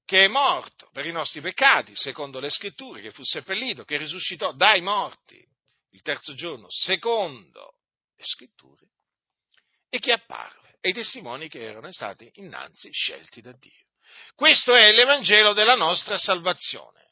[0.05, 4.53] che è morto per i nostri peccati, secondo le scritture, che fu seppellito, che risuscitò
[4.53, 5.43] dai morti
[5.91, 7.79] il terzo giorno, secondo
[8.15, 8.87] le scritture,
[9.89, 13.85] e che apparve ai testimoni che erano stati innanzi scelti da Dio.
[14.35, 17.05] Questo è l'Evangelo della nostra salvazione.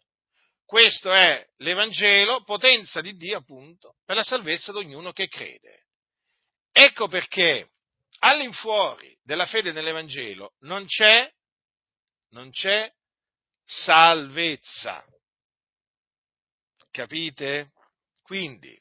[0.65, 5.85] Questo è l'Evangelo, potenza di Dio appunto, per la salvezza di ognuno che crede.
[6.71, 7.69] Ecco perché
[8.19, 11.31] all'infuori della fede nell'Evangelo non c'è
[12.29, 12.91] non c'è
[13.63, 15.05] salvezza.
[16.91, 17.71] Capite?
[18.21, 18.77] Quindi,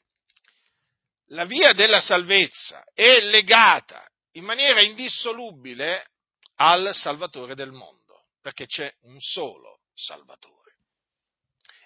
[1.29, 4.04] la via della salvezza è legata
[4.35, 6.11] in maniera indissolubile
[6.55, 10.77] al Salvatore del mondo, perché c'è un solo Salvatore.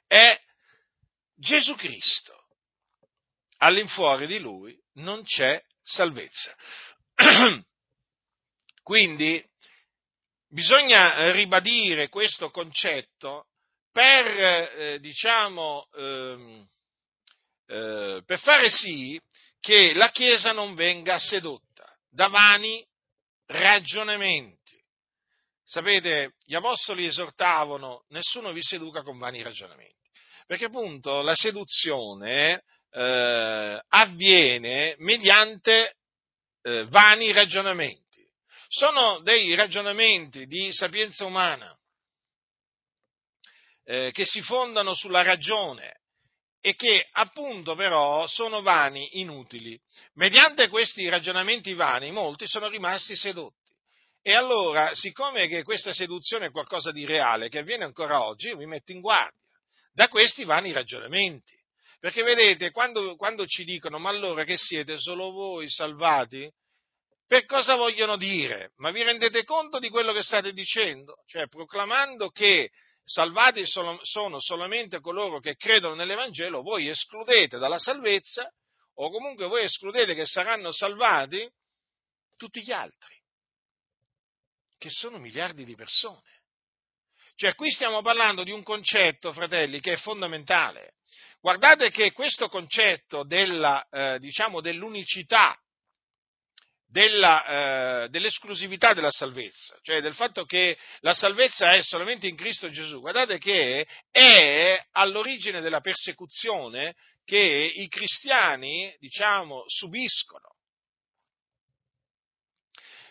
[0.06, 0.40] È
[1.36, 2.48] Gesù Cristo.
[3.58, 6.56] All'infuori di lui non c'è salvezza.
[8.84, 9.44] Quindi
[10.48, 13.48] bisogna eh, ribadire questo concetto
[13.92, 16.68] per, eh, diciamo, ehm,
[17.68, 19.20] eh, per fare sì
[19.60, 21.69] che la Chiesa non venga sedotta
[22.10, 22.86] da vani
[23.48, 24.78] ragionamenti.
[25.64, 30.10] Sapete, gli apostoli esortavano, nessuno vi seduca con vani ragionamenti,
[30.48, 35.96] perché appunto la seduzione eh, avviene mediante
[36.62, 38.10] eh, vani ragionamenti
[38.70, 41.76] sono dei ragionamenti di sapienza umana
[43.84, 46.02] eh, che si fondano sulla ragione
[46.62, 49.80] e che appunto però sono vani, inutili.
[50.14, 53.58] Mediante questi ragionamenti vani molti sono rimasti sedotti.
[54.22, 58.58] E allora, siccome che questa seduzione è qualcosa di reale, che avviene ancora oggi, io
[58.58, 59.38] vi metto in guardia
[59.94, 61.58] da questi vani ragionamenti.
[62.00, 66.50] Perché vedete, quando, quando ci dicono, ma allora che siete solo voi salvati?
[67.28, 68.72] Per cosa vogliono dire?
[68.78, 71.16] Ma vi rendete conto di quello che state dicendo?
[71.26, 72.70] Cioè, proclamando che
[73.10, 78.48] salvati sono solamente coloro che credono nell'Evangelo, voi escludete dalla salvezza,
[78.96, 81.50] o comunque voi escludete che saranno salvati
[82.38, 83.16] tutti gli altri,
[84.78, 86.42] che sono miliardi di persone.
[87.36, 90.94] Cioè, qui stiamo parlando di un concetto, fratelli, che è fondamentale.
[91.42, 95.58] Guardate che questo concetto della, eh, diciamo, dell'unicità
[96.92, 102.70] della, eh, dell'esclusività della salvezza, cioè del fatto che la salvezza è solamente in Cristo
[102.72, 110.56] Gesù, guardate che è all'origine della persecuzione che i cristiani, diciamo, subiscono.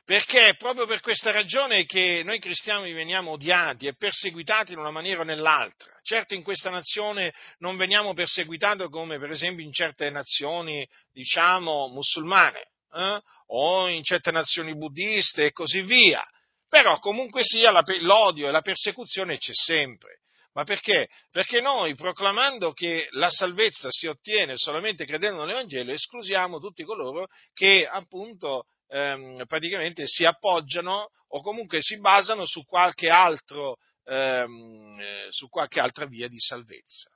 [0.04, 4.90] Perché è proprio per questa ragione che noi cristiani veniamo odiati e perseguitati in una
[4.90, 5.92] maniera o nell'altra.
[6.02, 12.70] Certo in questa nazione non veniamo perseguitati come per esempio in certe nazioni, diciamo, musulmane,
[12.94, 13.20] eh?
[13.46, 16.24] o in certe nazioni buddiste e così via.
[16.68, 17.70] Però comunque sia
[18.00, 20.20] l'odio e la persecuzione c'è sempre.
[20.52, 21.08] Ma perché?
[21.30, 27.86] Perché noi proclamando che la salvezza si ottiene solamente credendo nell'Evangelo, esclusiamo tutti coloro che
[27.86, 35.48] appunto ehm, praticamente si appoggiano o comunque si basano su qualche, altro, ehm, eh, su
[35.48, 37.10] qualche altra via di salvezza,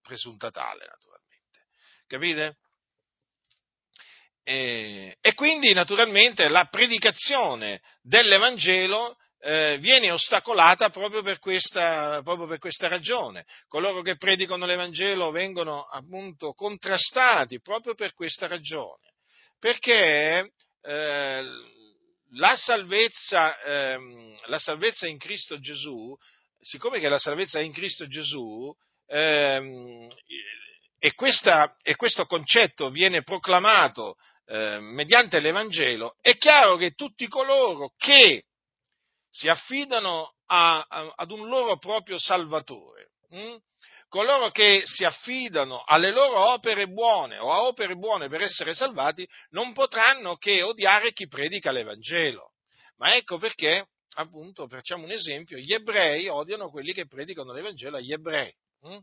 [0.00, 1.66] presunta tale naturalmente.
[2.06, 2.56] Capite?
[4.46, 12.58] E, e quindi naturalmente la predicazione dell'Evangelo eh, viene ostacolata proprio per, questa, proprio per
[12.58, 13.44] questa ragione.
[13.68, 19.12] Coloro che predicano l'Evangelo vengono appunto contrastati proprio per questa ragione.
[19.58, 20.52] Perché
[20.82, 21.44] eh,
[22.32, 26.14] la, salvezza, ehm, la salvezza in Cristo Gesù,
[26.60, 28.74] siccome che la salvezza è in Cristo Gesù,
[29.06, 30.08] ehm,
[30.98, 37.92] e, questa, e, questo concetto viene proclamato eh, mediante l'Evangelo, è chiaro che tutti coloro
[37.96, 38.44] che
[39.30, 43.56] si affidano a, a, ad un loro proprio Salvatore, hm?
[44.08, 49.26] coloro che si affidano alle loro opere buone o a opere buone per essere salvati,
[49.50, 52.52] non potranno che odiare chi predica l'Evangelo.
[52.98, 58.12] Ma ecco perché, appunto, facciamo un esempio, gli ebrei odiano quelli che predicano l'Evangelo agli
[58.12, 58.54] ebrei.
[58.82, 58.98] Hm?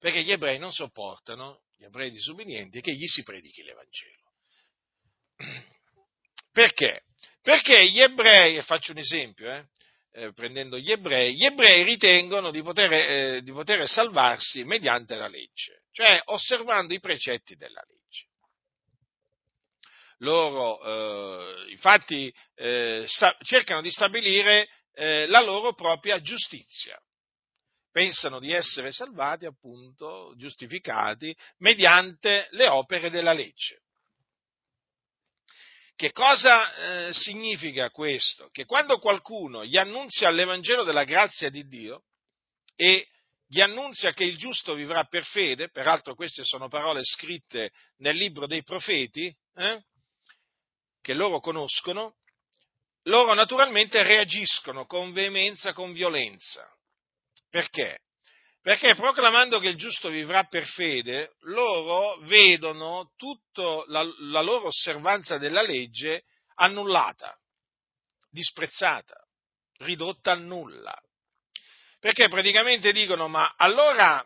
[0.00, 4.32] Perché gli ebrei non sopportano, gli ebrei disubbidienti, che gli si predichi l'Evangelo.
[6.52, 7.04] Perché?
[7.40, 9.68] Perché gli ebrei, e faccio un esempio, eh,
[10.12, 15.28] eh, prendendo gli ebrei, gli ebrei ritengono di poter, eh, di poter salvarsi mediante la
[15.28, 18.26] legge, cioè osservando i precetti della legge.
[20.18, 27.00] Loro eh, infatti eh, sta, cercano di stabilire eh, la loro propria giustizia.
[27.90, 33.82] Pensano di essere salvati, appunto, giustificati, mediante le opere della legge.
[35.98, 38.50] Che cosa eh, significa questo?
[38.52, 42.04] Che quando qualcuno gli annunzia l'Evangelo della grazia di Dio
[42.76, 43.08] e
[43.48, 48.46] gli annunzia che il giusto vivrà per fede, peraltro queste sono parole scritte nel libro
[48.46, 49.82] dei profeti, eh,
[51.00, 52.16] che loro conoscono,
[53.04, 56.70] loro naturalmente reagiscono con veemenza, con violenza.
[57.50, 58.00] Perché?
[58.60, 65.38] Perché proclamando che il giusto vivrà per fede, loro vedono tutta la, la loro osservanza
[65.38, 66.24] della legge
[66.56, 67.34] annullata,
[68.30, 69.16] disprezzata,
[69.78, 70.94] ridotta a nulla.
[72.00, 74.24] Perché praticamente dicono, ma allora,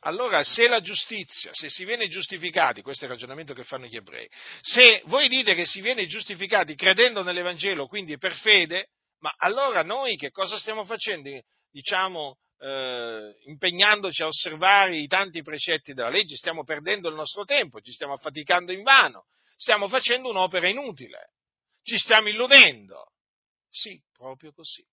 [0.00, 3.96] allora se la giustizia, se si viene giustificati, questo è il ragionamento che fanno gli
[3.96, 4.28] ebrei,
[4.60, 8.88] se voi dite che si viene giustificati credendo nell'Evangelo, quindi per fede,
[9.20, 11.42] ma allora noi che cosa stiamo facendo?
[11.70, 17.80] Diciamo, eh, impegnandoci a osservare i tanti precetti della legge, stiamo perdendo il nostro tempo,
[17.80, 21.32] ci stiamo affaticando in vano, stiamo facendo un'opera inutile,
[21.82, 23.12] ci stiamo illudendo.
[23.68, 24.84] Sì, proprio così.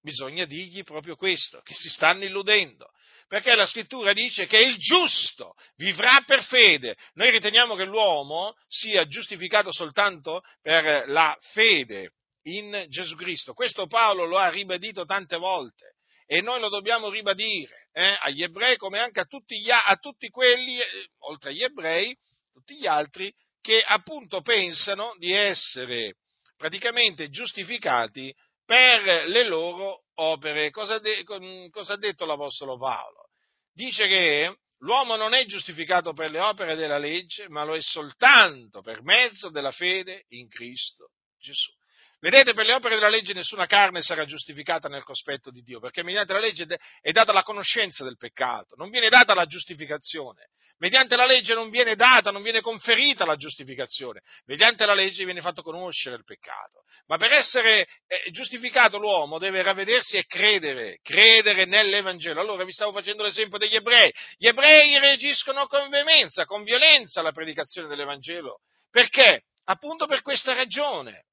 [0.00, 2.90] Bisogna dirgli proprio questo, che si stanno illudendo,
[3.28, 6.96] perché la scrittura dice che il giusto vivrà per fede.
[7.14, 13.54] Noi riteniamo che l'uomo sia giustificato soltanto per la fede in Gesù Cristo.
[13.54, 15.94] Questo Paolo lo ha ribadito tante volte
[16.32, 20.30] e noi lo dobbiamo ribadire eh, agli ebrei come anche a tutti, gli, a tutti
[20.30, 20.86] quelli, eh,
[21.26, 22.16] oltre agli ebrei,
[22.50, 26.14] tutti gli altri, che appunto pensano di essere
[26.56, 30.70] praticamente giustificati per le loro opere.
[30.70, 31.22] Cosa, de,
[31.70, 33.28] cosa ha detto l'Apostolo Paolo?
[33.70, 38.80] Dice che l'uomo non è giustificato per le opere della legge, ma lo è soltanto
[38.80, 41.72] per mezzo della fede in Cristo Gesù.
[42.22, 46.04] Vedete, per le opere della legge nessuna carne sarà giustificata nel cospetto di Dio, perché
[46.04, 50.50] mediante la legge è data la conoscenza del peccato, non viene data la giustificazione.
[50.78, 54.20] Mediante la legge non viene data, non viene conferita la giustificazione.
[54.46, 56.84] Mediante la legge viene fatto conoscere il peccato.
[57.06, 62.40] Ma per essere eh, giustificato l'uomo deve ravvedersi e credere, credere nell'Evangelo.
[62.40, 64.12] Allora vi stavo facendo l'esempio degli ebrei.
[64.36, 68.60] Gli ebrei reagiscono con veemenza, con violenza alla predicazione dell'Evangelo.
[68.90, 69.46] Perché?
[69.64, 71.26] Appunto per questa ragione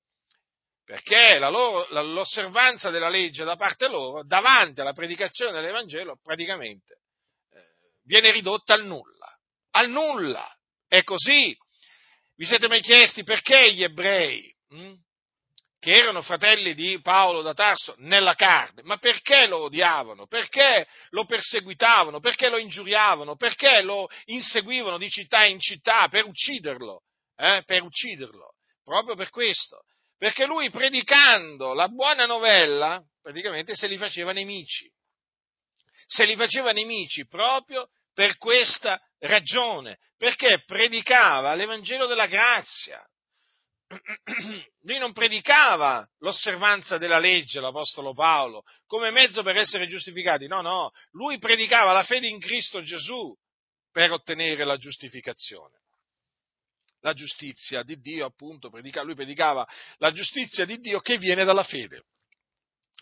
[0.90, 7.02] perché la loro, la, l'osservanza della legge da parte loro, davanti alla predicazione dell'Evangelo, praticamente
[7.52, 7.62] eh,
[8.06, 9.32] viene ridotta al nulla.
[9.74, 10.52] Al nulla!
[10.88, 11.56] È così.
[12.36, 14.94] Vi siete mai chiesti perché gli ebrei, hm,
[15.78, 20.26] che erano fratelli di Paolo da Tarso nella carne, ma perché lo odiavano?
[20.26, 22.20] Perché lo perseguitavano?
[22.20, 23.36] Perché lo ingiuriavano?
[23.36, 27.04] Perché lo inseguivano di città in città per ucciderlo?
[27.38, 28.56] Eh, per ucciderlo.
[28.84, 29.84] Proprio per questo
[30.20, 34.92] perché lui predicando la buona novella praticamente se li faceva nemici.
[36.06, 43.02] Se li faceva nemici proprio per questa ragione, perché predicava l'Evangelo della grazia.
[44.84, 50.92] Lui non predicava l'osservanza della legge, l'Apostolo Paolo, come mezzo per essere giustificati, no, no,
[51.12, 53.34] lui predicava la fede in Cristo Gesù
[53.92, 55.79] per ottenere la giustificazione
[57.02, 61.64] la giustizia di Dio, appunto, predica, lui predicava la giustizia di Dio che viene dalla
[61.64, 62.04] fede.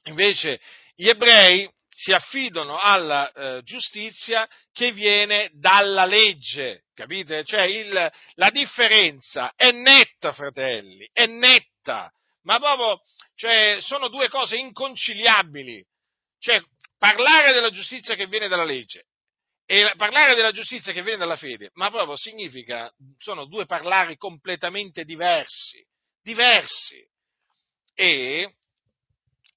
[0.06, 0.60] Invece
[0.96, 7.44] gli ebrei si affidano alla eh, giustizia che viene dalla legge, capite?
[7.44, 12.12] Cioè il, la differenza è netta, fratelli, è netta,
[12.44, 13.02] ma proprio,
[13.36, 15.84] cioè, sono due cose inconciliabili.
[16.40, 16.62] Cioè,
[17.00, 19.08] parlare della giustizia che viene dalla legge
[19.70, 25.04] e parlare della giustizia che viene dalla fede, ma proprio significa, sono due parlari completamente
[25.04, 25.86] diversi,
[26.22, 27.06] diversi.
[27.94, 28.56] E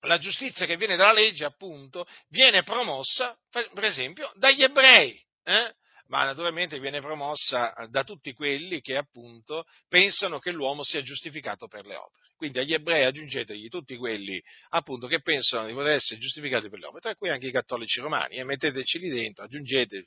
[0.01, 5.17] la giustizia che viene dalla legge, appunto, viene promossa, per esempio, dagli ebrei.
[5.45, 5.75] Eh?
[6.11, 11.87] Ma naturalmente viene promossa da tutti quelli che appunto pensano che l'uomo sia giustificato per
[11.87, 12.29] le opere.
[12.37, 16.87] Quindi agli ebrei aggiungetegli tutti quelli appunto che pensano di poter essere giustificati per le
[16.87, 20.07] opere, tra cui anche i cattolici romani, e metteteci lì dentro, aggiungetevi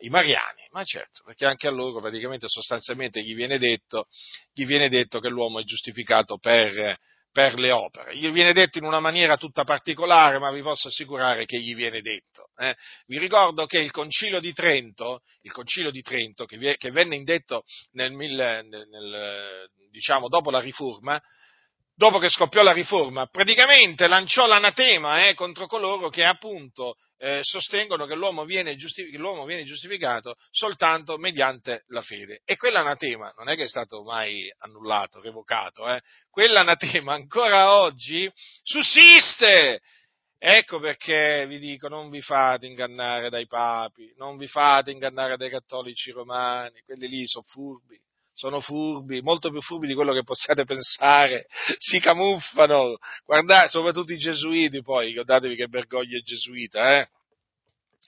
[0.00, 4.06] i mariani, ma certo, perché anche a loro praticamente sostanzialmente gli viene detto,
[4.52, 6.98] gli viene detto che l'uomo è giustificato per,
[7.32, 8.14] per le opere.
[8.16, 12.02] Gli viene detto in una maniera tutta particolare, ma vi posso assicurare che gli viene
[12.02, 12.50] detto.
[12.56, 12.76] Eh.
[13.06, 17.16] Vi ricordo che il Concilio di Trento, il Concilio di Trento che, vi, che venne
[17.16, 21.20] indetto nel, nel, nel, diciamo, dopo la Riforma,
[21.94, 28.06] dopo che scoppiò la riforma, praticamente lanciò l'anatema eh, contro coloro che appunto eh, sostengono
[28.06, 32.40] che l'uomo, giustific- che l'uomo, viene giustificato soltanto mediante la fede.
[32.44, 36.00] E quell'anatema non è che è stato mai annullato, revocato, eh?
[36.30, 38.30] quell'anatema ancora oggi
[38.62, 39.80] sussiste.
[40.44, 45.50] Ecco perché vi dico, non vi fate ingannare dai papi, non vi fate ingannare dai
[45.50, 47.96] cattolici romani, quelli lì sono furbi,
[48.34, 51.46] sono furbi, molto più furbi di quello che possiate pensare,
[51.78, 57.08] si camuffano, guardate, soprattutto i gesuiti poi, ricordatevi che Bergoglio è gesuita, eh?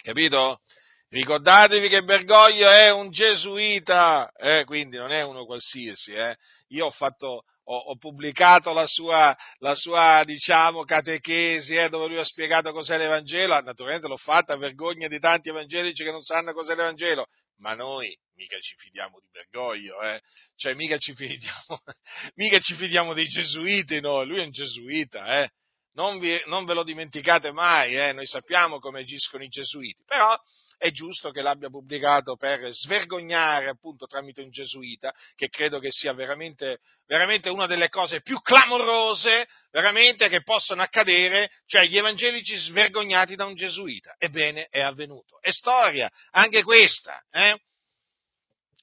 [0.02, 0.60] Capito?
[1.08, 4.64] Ricordatevi che Bergoglio è un gesuita, eh?
[4.64, 6.36] quindi non è uno qualsiasi, eh?
[6.68, 12.18] Io ho fatto, ho, ho, pubblicato la sua, la sua diciamo, catechesi, eh, dove lui
[12.18, 16.52] ha spiegato cos'è l'Evangelo, naturalmente l'ho fatta a vergogna di tanti evangelici che non sanno
[16.52, 17.26] cos'è l'Evangelo,
[17.58, 20.20] ma noi mica ci fidiamo di Bergoglio, eh?
[20.56, 21.82] cioè mica ci fidiamo,
[22.34, 25.50] mica ci fidiamo dei gesuiti noi, lui è un gesuita, eh?
[25.92, 28.12] non, vi, non, ve lo dimenticate mai, eh?
[28.12, 30.36] noi sappiamo come agiscono i gesuiti, però
[30.84, 36.12] è giusto che l'abbia pubblicato per svergognare appunto tramite un gesuita, che credo che sia
[36.12, 43.34] veramente, veramente una delle cose più clamorose veramente che possono accadere, cioè gli evangelici svergognati
[43.34, 44.14] da un gesuita.
[44.18, 45.40] Ebbene, è avvenuto.
[45.40, 47.58] È storia, anche questa, eh?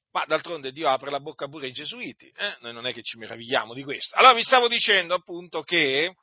[0.10, 2.58] Ma d'altronde Dio apre la bocca pure ai gesuiti, eh?
[2.62, 4.16] noi non è che ci meravigliamo di questo.
[4.16, 6.16] Allora vi stavo dicendo appunto che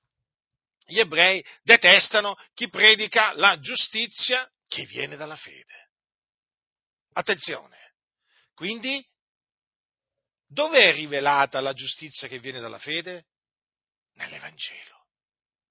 [0.87, 5.91] gli ebrei detestano chi predica la giustizia che viene dalla fede.
[7.15, 7.95] Attenzione.
[8.55, 9.05] Quindi,
[10.47, 13.27] dove è rivelata la giustizia che viene dalla fede?
[14.15, 15.07] Nell'Evangelo.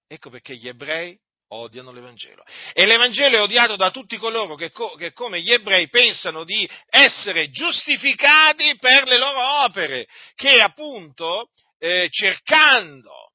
[0.08, 1.18] Ecco perché gli ebrei
[1.50, 2.44] odiano l'Evangelo.
[2.74, 6.70] E l'Evangelo è odiato da tutti coloro che, co- che, come gli ebrei pensano di
[6.90, 13.27] essere giustificati per le loro opere, che appunto eh, cercando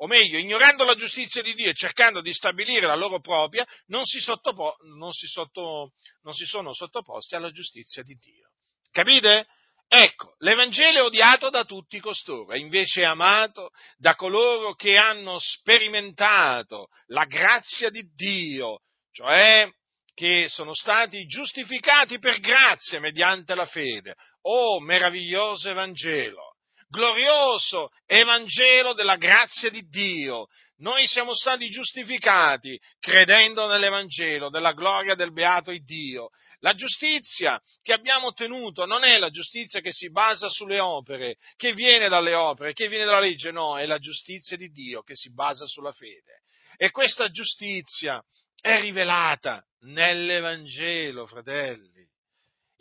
[0.00, 4.04] o meglio, ignorando la giustizia di Dio e cercando di stabilire la loro propria, non
[4.04, 5.92] si, sottopo- non si, sotto-
[6.22, 8.50] non si sono sottoposti alla giustizia di Dio.
[8.90, 9.46] Capite?
[9.90, 16.88] Ecco, l'Evangelo è odiato da tutti costoro, è invece amato da coloro che hanno sperimentato
[17.06, 18.80] la grazia di Dio,
[19.10, 19.66] cioè
[20.14, 24.14] che sono stati giustificati per grazia mediante la fede.
[24.42, 26.47] Oh, meraviglioso Evangelo!
[26.88, 30.46] Glorioso Evangelo della grazia di Dio.
[30.78, 36.30] Noi siamo stati giustificati credendo nell'Evangelo della gloria del beato Dio.
[36.60, 41.72] La giustizia che abbiamo ottenuto non è la giustizia che si basa sulle opere, che
[41.72, 45.32] viene dalle opere, che viene dalla legge, no, è la giustizia di Dio che si
[45.32, 46.42] basa sulla fede.
[46.76, 48.22] E questa giustizia
[48.60, 51.97] è rivelata nell'Evangelo, fratelli.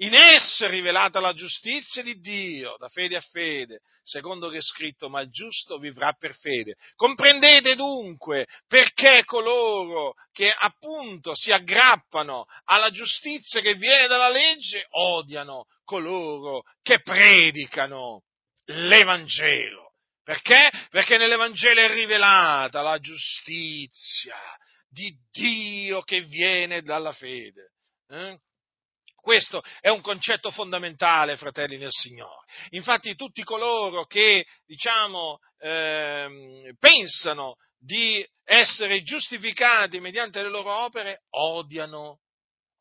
[0.01, 4.61] In esso è rivelata la giustizia di Dio, da fede a fede, secondo che è
[4.61, 6.75] scritto, ma il giusto vivrà per fede.
[6.95, 15.65] Comprendete dunque perché coloro che appunto si aggrappano alla giustizia che viene dalla legge odiano
[15.83, 18.21] coloro che predicano
[18.65, 19.93] l'Evangelo.
[20.23, 20.69] Perché?
[20.89, 24.35] Perché nell'Evangelo è rivelata la giustizia
[24.87, 27.71] di Dio che viene dalla fede.
[28.09, 28.37] Eh?
[29.27, 32.45] Questo è un concetto fondamentale, fratelli nel Signore.
[32.69, 42.21] Infatti tutti coloro che, diciamo, eh, pensano di essere giustificati mediante le loro opere, odiano,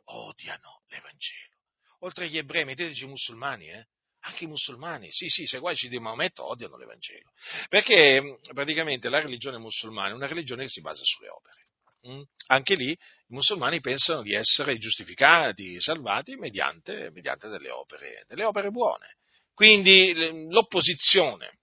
[0.05, 1.57] odiano l'Evangelo.
[2.03, 3.85] Oltre agli ebrei, metteteci i musulmani, eh?
[4.21, 7.33] Anche i musulmani, sì, sì, seguaci di Maometto odiano l'Evangelo.
[7.69, 11.67] Perché praticamente la religione musulmana è una religione che si basa sulle opere.
[12.09, 12.23] Mm?
[12.47, 12.97] Anche lì
[13.29, 19.17] i musulmani pensano di essere giustificati, salvati mediante, mediante delle, opere, delle opere buone.
[19.53, 20.13] Quindi
[20.49, 21.59] l'opposizione,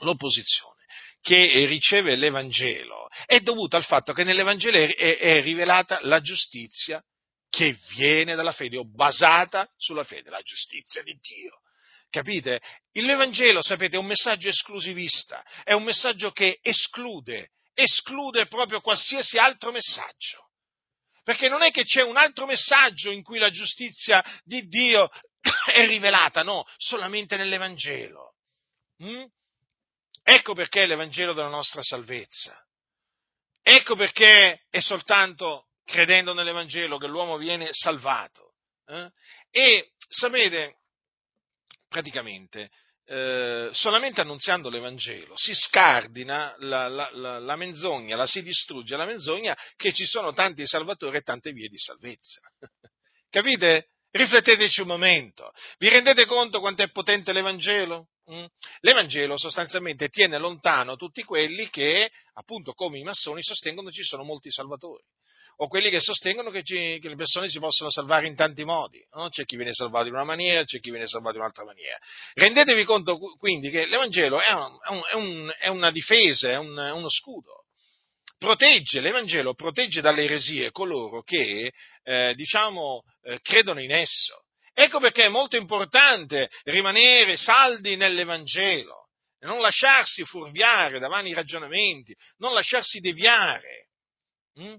[0.00, 0.82] l'opposizione
[1.20, 7.02] che riceve l'Evangelo è dovuto al fatto che nell'Evangelo è, è rivelata la giustizia
[7.48, 11.60] che viene dalla fede o basata sulla fede, la giustizia di Dio.
[12.10, 12.60] Capite?
[12.92, 19.72] L'Evangelo, sapete, è un messaggio esclusivista, è un messaggio che esclude, esclude proprio qualsiasi altro
[19.72, 20.43] messaggio.
[21.24, 25.10] Perché non è che c'è un altro messaggio in cui la giustizia di Dio
[25.72, 28.34] è rivelata, no, solamente nell'Evangelo.
[29.02, 29.24] Mm?
[30.22, 32.62] Ecco perché è l'Evangelo della nostra salvezza.
[33.62, 38.52] Ecco perché è soltanto credendo nell'Evangelo che l'uomo viene salvato.
[38.86, 39.10] Eh?
[39.50, 40.80] E sapete,
[41.88, 42.70] praticamente,
[43.06, 49.04] eh, solamente annunziando l'Evangelo si scardina la, la, la, la, menzogna, la si distrugge la
[49.04, 52.40] menzogna che ci sono tanti salvatori e tante vie di salvezza.
[53.28, 53.88] Capite?
[54.10, 55.52] Rifletteteci un momento.
[55.76, 58.10] Vi rendete conto quanto è potente l'Evangelo?
[58.32, 58.44] Mm?
[58.80, 64.50] L'Evangelo sostanzialmente tiene lontano tutti quelli che, appunto come i massoni, sostengono ci sono molti
[64.50, 65.02] salvatori
[65.56, 69.04] o quelli che sostengono che, ci, che, le persone si possono salvare in tanti modi.
[69.12, 69.28] No?
[69.28, 71.98] C'è chi viene salvato in una maniera, c'è chi viene salvato in un'altra maniera.
[72.34, 76.90] Rendetevi conto quindi che l'Evangelo è, un, è, un, è una difesa, è, un, è,
[76.90, 77.64] uno scudo.
[78.38, 84.44] Protegge, l'Evangelo protegge dalle eresie coloro che, eh, diciamo, eh, credono in esso.
[84.72, 89.04] Ecco perché è molto importante rimanere saldi nell'Evangelo,
[89.44, 93.88] non lasciarsi furviare da vani ragionamenti, non lasciarsi deviare.
[94.60, 94.74] Mm?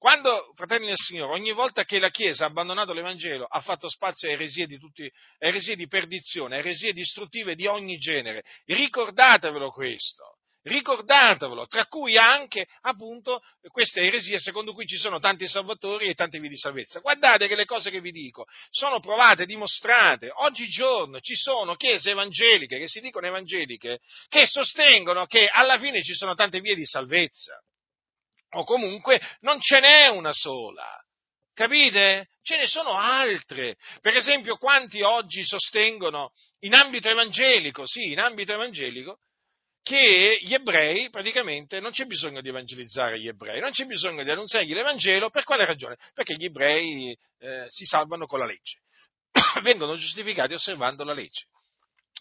[0.00, 4.28] Quando, fratelli del Signore, ogni volta che la Chiesa ha abbandonato l'Evangelo, ha fatto spazio
[4.28, 11.66] a eresie di, tutti, eresie di perdizione, eresie distruttive di ogni genere, ricordatevelo questo ricordatevelo,
[11.66, 13.40] tra cui anche appunto
[13.70, 17.00] queste eresie secondo cui ci sono tanti salvatori e tante vie di salvezza.
[17.00, 20.30] Guardate che le cose che vi dico sono provate, dimostrate.
[20.30, 26.14] Oggigiorno ci sono chiese evangeliche che si dicono evangeliche che sostengono che alla fine ci
[26.14, 27.58] sono tante vie di salvezza.
[28.52, 31.02] O comunque non ce n'è una sola.
[31.54, 32.30] Capite?
[32.42, 33.76] Ce ne sono altre.
[34.00, 39.18] Per esempio, quanti oggi sostengono in ambito evangelico, sì, in ambito evangelico,
[39.82, 44.30] che gli ebrei praticamente non c'è bisogno di evangelizzare gli ebrei, non c'è bisogno di
[44.30, 45.96] annunziargli l'Evangelo, per quale ragione?
[46.12, 48.82] Perché gli ebrei eh, si salvano con la legge,
[49.62, 51.46] vengono giustificati osservando la legge,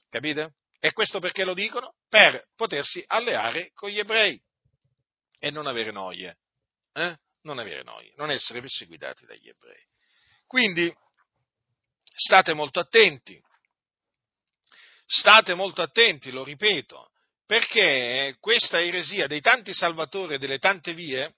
[0.09, 0.53] capite?
[0.79, 1.95] E questo perché lo dicono?
[2.07, 4.41] Per potersi alleare con gli ebrei
[5.39, 6.37] e non avere noie,
[6.93, 7.17] eh?
[7.41, 9.83] non avere noie, non essere perseguitati dagli ebrei.
[10.45, 10.93] Quindi
[12.13, 13.41] state molto attenti,
[15.05, 17.11] state molto attenti, lo ripeto,
[17.45, 21.35] perché questa eresia dei tanti salvatori e delle tante vie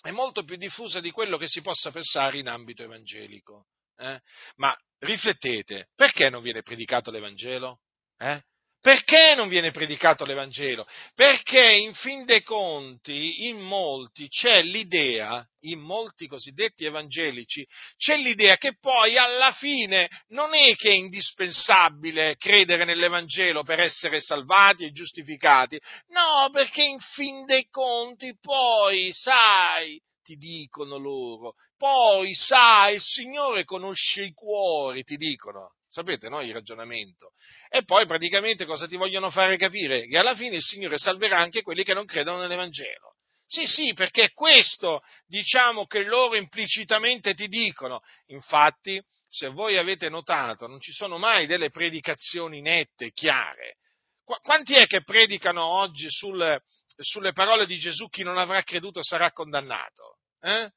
[0.00, 3.66] è molto più diffusa di quello che si possa pensare in ambito evangelico.
[3.96, 4.18] Eh?
[4.56, 7.80] Ma riflettete, perché non viene predicato l'Evangelo?
[8.16, 8.42] Eh?
[8.80, 10.86] Perché non viene predicato l'Evangelo?
[11.14, 17.66] Perché in fin dei conti in molti c'è l'idea, in molti cosiddetti evangelici,
[17.98, 24.22] c'è l'idea che poi alla fine non è che è indispensabile credere nell'Evangelo per essere
[24.22, 25.78] salvati e giustificati,
[26.08, 33.64] no, perché in fin dei conti poi, sai, ti dicono loro, poi sai, il Signore
[33.64, 35.74] conosce i cuori, ti dicono.
[35.90, 36.40] Sapete, no?
[36.40, 37.32] Il ragionamento.
[37.72, 40.08] E poi praticamente cosa ti vogliono fare capire?
[40.08, 43.14] Che alla fine il Signore salverà anche quelli che non credono nell'Evangelo.
[43.46, 48.00] Sì, sì, perché è questo, diciamo, che loro implicitamente ti dicono.
[48.26, 53.76] Infatti, se voi avete notato, non ci sono mai delle predicazioni nette, chiare.
[54.24, 56.60] Qu- quanti è che predicano oggi sul,
[56.96, 60.18] sulle parole di Gesù chi non avrà creduto sarà condannato?
[60.40, 60.72] Eh?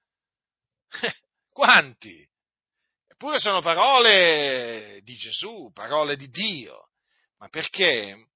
[1.51, 2.27] Quanti?
[3.23, 6.89] Eppure sono parole di Gesù, parole di Dio.
[7.37, 8.27] Ma perché?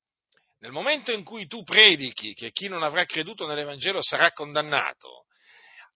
[0.59, 5.25] Nel momento in cui tu predichi che chi non avrà creduto nell'Evangelo sarà condannato,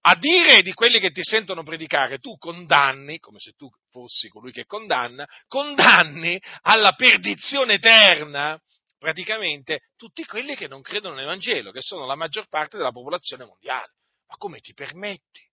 [0.02, 4.52] a dire di quelli che ti sentono predicare, tu condanni, come se tu fossi colui
[4.52, 8.62] che condanna, condanni alla perdizione eterna
[9.00, 13.94] praticamente tutti quelli che non credono nell'Evangelo, che sono la maggior parte della popolazione mondiale.
[14.28, 15.50] Ma come ti permetti?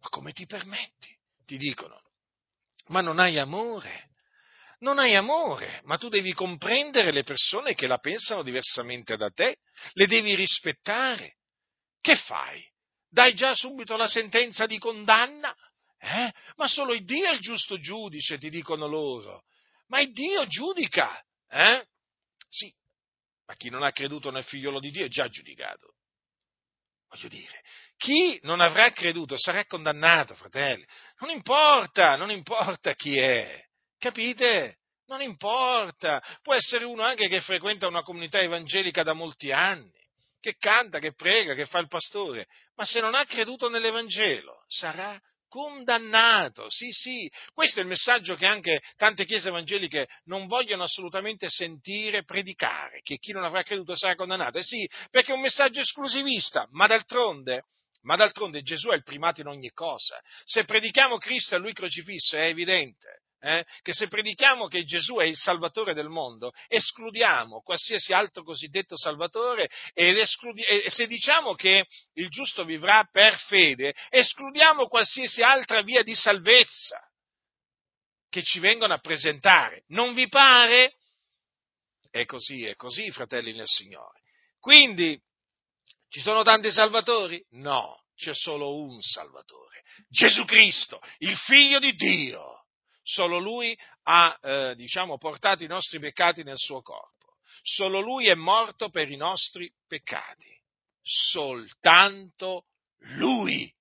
[0.00, 1.14] Ma come ti permetti?
[1.44, 2.00] Ti dicono
[2.86, 4.10] ma non hai amore.
[4.80, 9.58] Non hai amore, ma tu devi comprendere le persone che la pensano diversamente da te,
[9.92, 11.36] le devi rispettare.
[12.00, 12.60] Che fai?
[13.08, 15.54] Dai già subito la sentenza di condanna?
[15.98, 16.32] Eh?
[16.56, 19.44] Ma solo il Dio è il giusto giudice, ti dicono loro.
[19.86, 21.86] Ma il Dio giudica, eh?
[22.48, 22.74] Sì,
[23.46, 25.94] ma chi non ha creduto nel figliolo di Dio è già giudicato.
[27.08, 27.62] Voglio dire,
[27.96, 30.84] chi non avrà creduto sarà condannato, fratelli.
[31.20, 33.60] Non importa, non importa chi è,
[33.98, 34.78] capite?
[35.06, 36.22] Non importa.
[36.42, 40.00] Può essere uno anche che frequenta una comunità evangelica da molti anni.
[40.42, 45.16] che canta, che prega, che fa il pastore, ma se non ha creduto nell'Evangelo sarà
[45.48, 46.66] condannato.
[46.68, 52.24] Sì, sì, questo è il messaggio che anche tante chiese evangeliche non vogliono assolutamente sentire
[52.24, 54.58] predicare, che chi non avrà creduto sarà condannato.
[54.58, 57.66] Eh sì, perché è un messaggio esclusivista, ma d'altronde
[58.02, 60.20] ma d'altronde Gesù è il primato in ogni cosa.
[60.44, 65.24] Se predichiamo Cristo e Lui crocifisso è evidente eh, che se predichiamo che Gesù è
[65.24, 72.28] il Salvatore del mondo, escludiamo qualsiasi altro cosiddetto Salvatore escludi- e se diciamo che il
[72.28, 77.04] giusto vivrà per fede, escludiamo qualsiasi altra via di salvezza
[78.28, 79.84] che ci vengono a presentare.
[79.88, 80.94] Non vi pare?
[82.10, 84.20] È così, è così, fratelli nel Signore.
[84.60, 85.20] Quindi,
[86.12, 87.42] ci sono tanti salvatori?
[87.52, 92.62] No, c'è solo un Salvatore, Gesù Cristo, il Figlio di Dio
[93.02, 97.36] Solo Lui ha, eh, diciamo, portato i nostri peccati nel suo corpo.
[97.62, 100.50] Solo Lui è morto per i nostri peccati.
[101.02, 102.66] Soltanto
[103.16, 103.72] Lui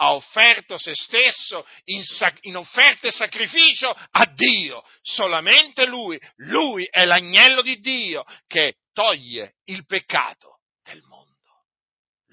[0.00, 4.84] ha offerto se stesso in, sac- in offerta e sacrificio a Dio.
[5.00, 6.20] Solamente Lui.
[6.36, 11.27] Lui è l'agnello di Dio che toglie il peccato del mondo.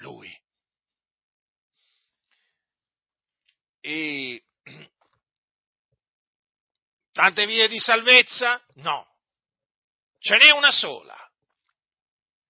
[0.06, 0.44] Lui.
[3.82, 4.44] E
[7.12, 8.62] Tante vie di salvezza?
[8.76, 9.08] No.
[10.20, 11.16] Ce n'è una sola,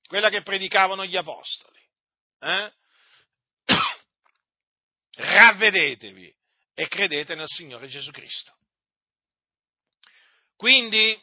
[0.08, 1.80] quella che predicavano gli apostoli.
[2.40, 2.74] Eh?
[5.18, 6.36] Ravvedetevi
[6.74, 8.58] e credete nel Signore Gesù Cristo.
[10.56, 11.22] Quindi,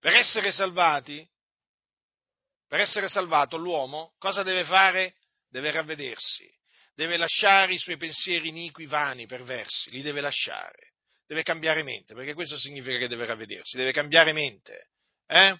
[0.00, 1.24] per essere salvati,
[2.68, 5.14] per essere salvato l'uomo cosa deve fare?
[5.50, 6.46] Deve ravvedersi,
[6.94, 10.88] deve lasciare i suoi pensieri iniqui, vani, perversi, li deve lasciare
[11.28, 14.88] deve cambiare mente, perché questo significa che deve ravvedersi, deve cambiare mente,
[15.26, 15.54] eh?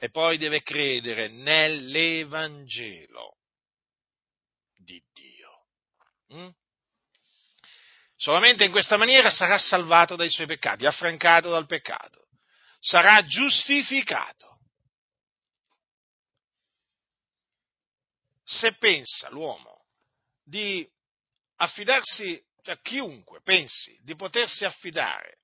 [0.00, 3.36] E poi deve credere nell'Evangelo
[4.74, 5.66] di Dio.
[6.34, 6.48] Mm?
[8.16, 12.28] Solamente in questa maniera sarà salvato dai suoi peccati, affrancato dal peccato,
[12.80, 14.51] sarà giustificato.
[18.62, 19.86] Se pensa l'uomo
[20.40, 20.88] di
[21.56, 25.40] affidarsi cioè chiunque pensi di potersi affidare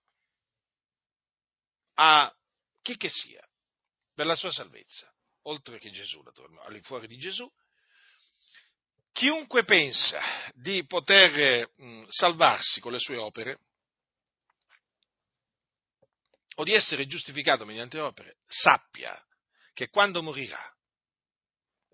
[1.94, 2.32] a
[2.80, 3.44] chi che sia
[4.14, 5.12] per la sua salvezza,
[5.46, 6.22] oltre che Gesù,
[6.62, 7.50] all'infuori di Gesù,
[9.10, 10.20] chiunque pensa
[10.54, 11.72] di poter
[12.10, 13.58] salvarsi con le sue opere
[16.54, 19.20] o di essere giustificato mediante opere, sappia
[19.72, 20.72] che quando morirà,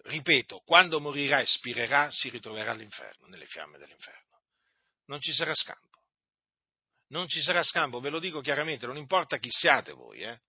[0.05, 4.25] ripeto, quando morirà e spirerà, si ritroverà all'inferno, nelle fiamme dell'inferno
[5.07, 6.03] non ci sarà scampo.
[7.09, 10.41] Non ci sarà scampo, ve lo dico chiaramente, non importa chi siate voi, eh?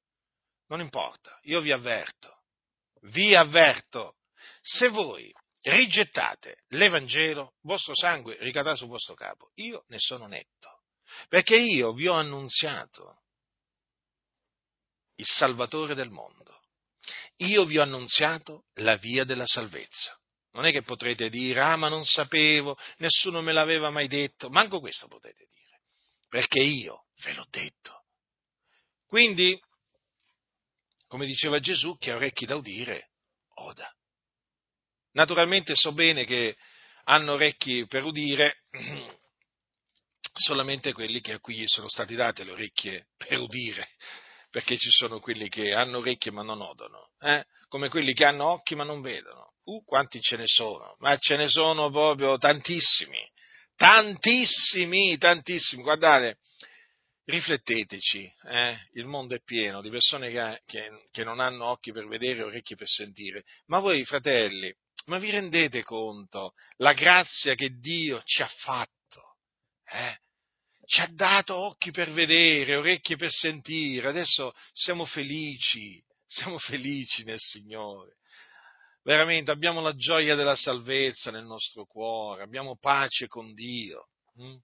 [0.68, 2.44] non importa, io vi avverto,
[3.02, 4.18] vi avverto,
[4.62, 5.32] se voi
[5.62, 10.84] rigettate l'Evangelo, vostro sangue ricadrà sul vostro capo, io ne sono netto,
[11.28, 13.22] perché io vi ho annunziato
[15.16, 16.45] il Salvatore del mondo,
[17.38, 20.18] io vi ho annunziato la via della salvezza.
[20.52, 24.80] Non è che potrete dire, ah ma non sapevo, nessuno me l'aveva mai detto, manco
[24.80, 25.82] questo potete dire,
[26.30, 28.04] perché io ve l'ho detto.
[29.06, 29.60] Quindi,
[31.08, 33.10] come diceva Gesù, chi ha orecchi da udire,
[33.56, 33.94] oda.
[35.12, 36.56] Naturalmente so bene che
[37.06, 38.64] hanno orecchi per udire
[40.34, 43.90] solamente quelli che a cui sono stati date le orecchie per udire,
[44.56, 47.46] perché ci sono quelli che hanno orecchie ma non odono, eh?
[47.68, 49.56] come quelli che hanno occhi ma non vedono.
[49.66, 50.96] Uh, quanti ce ne sono?
[51.00, 53.20] Ma ce ne sono proprio tantissimi,
[53.76, 55.82] tantissimi, tantissimi.
[55.82, 56.38] Guardate,
[57.26, 58.78] rifletteteci, eh?
[58.94, 62.76] il mondo è pieno di persone che, che, che non hanno occhi per vedere, orecchi
[62.76, 63.44] per sentire.
[63.66, 64.74] Ma voi, fratelli,
[65.08, 69.36] ma vi rendete conto la grazia che Dio ci ha fatto?
[69.84, 70.18] Eh?
[70.86, 77.40] Ci ha dato occhi per vedere, orecchie per sentire, adesso siamo felici, siamo felici nel
[77.40, 78.18] Signore.
[79.04, 84.10] Veramente abbiamo la gioia della salvezza nel nostro cuore, abbiamo pace con Dio.
[84.36, 84.56] Hm?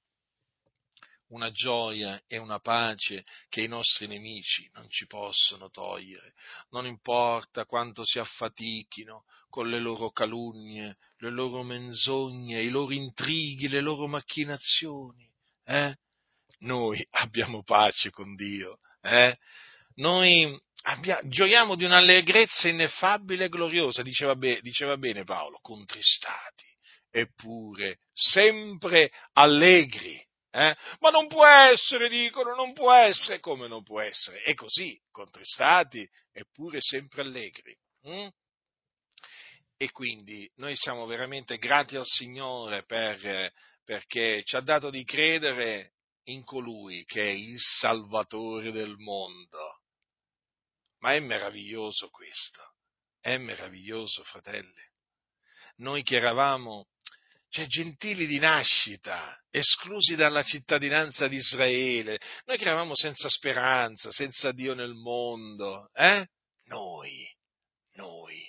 [1.27, 6.33] Una gioia e una pace che i nostri nemici non ci possono togliere.
[6.71, 13.69] Non importa quanto si affatichino con le loro calunnie, le loro menzogne, i loro intrighi,
[13.69, 15.29] le loro macchinazioni.
[15.63, 15.95] Eh?
[16.61, 19.37] Noi abbiamo pace con Dio, eh?
[19.95, 26.65] noi abbia, gioiamo di un'allegrezza ineffabile e gloriosa, diceva, be, diceva bene Paolo, contristati,
[27.09, 30.19] eppure sempre allegri.
[30.53, 30.75] Eh?
[30.99, 34.41] Ma non può essere, dicono, non può essere, come non può essere?
[34.41, 37.77] È così, contristati, eppure sempre allegri.
[38.07, 38.27] Mm?
[39.77, 43.51] E quindi noi siamo veramente grati al Signore per,
[43.83, 45.93] perché ci ha dato di credere
[46.25, 49.81] in colui che è il Salvatore del mondo.
[50.99, 52.61] Ma è meraviglioso questo,
[53.19, 54.89] è meraviglioso, fratelli.
[55.77, 56.87] Noi che eravamo
[57.51, 64.53] cioè gentili di nascita, esclusi dalla cittadinanza di Israele, noi che eravamo senza speranza, senza
[64.53, 66.29] Dio nel mondo, eh?
[66.67, 67.29] Noi,
[67.95, 68.41] noi,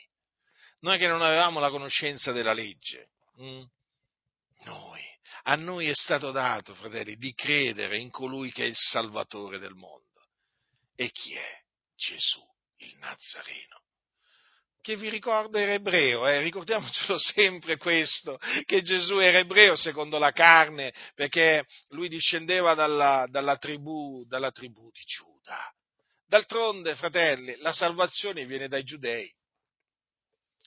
[0.80, 3.64] noi che non avevamo la conoscenza della legge, hm?
[4.66, 5.02] noi,
[5.44, 9.74] a noi è stato dato, fratelli, di credere in colui che è il Salvatore del
[9.74, 10.00] mondo.
[10.94, 11.60] E chi è?
[11.96, 12.42] Gesù,
[12.78, 13.82] il Nazareno
[14.82, 16.42] che vi ricordo era ebreo, eh?
[16.42, 23.56] ricordiamocelo sempre questo, che Gesù era ebreo secondo la carne, perché lui discendeva dalla, dalla,
[23.56, 25.72] tribù, dalla tribù di Giuda.
[26.26, 29.32] D'altronde, fratelli, la salvazione viene dai giudei.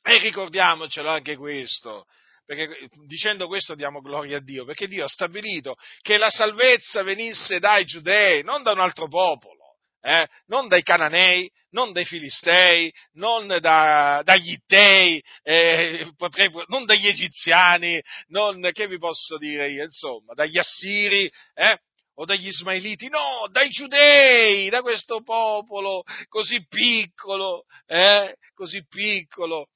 [0.01, 2.05] E ricordiamocelo anche questo,
[2.45, 7.59] perché dicendo questo diamo gloria a Dio, perché Dio ha stabilito che la salvezza venisse
[7.59, 9.65] dai giudei, non da un altro popolo
[10.05, 10.27] eh?
[10.45, 17.99] non dai cananei, non dai filistei, non da, dagli ittei, eh, potrei, non dagli egiziani,
[18.27, 21.79] non, che vi posso dire io, insomma, dagli assiri, eh?
[22.17, 28.35] o dagli ismailiti, no, dai giudei, da questo popolo così piccolo, eh?
[28.53, 29.69] così piccolo.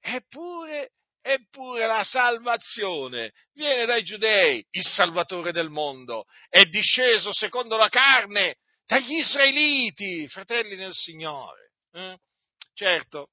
[0.00, 0.90] Eppure,
[1.26, 8.58] eppure la salvazione viene dai giudei, il Salvatore del mondo, è disceso secondo la carne
[8.86, 11.72] dagli israeliti, fratelli nel Signore.
[11.90, 12.16] Eh?
[12.74, 13.30] Certo,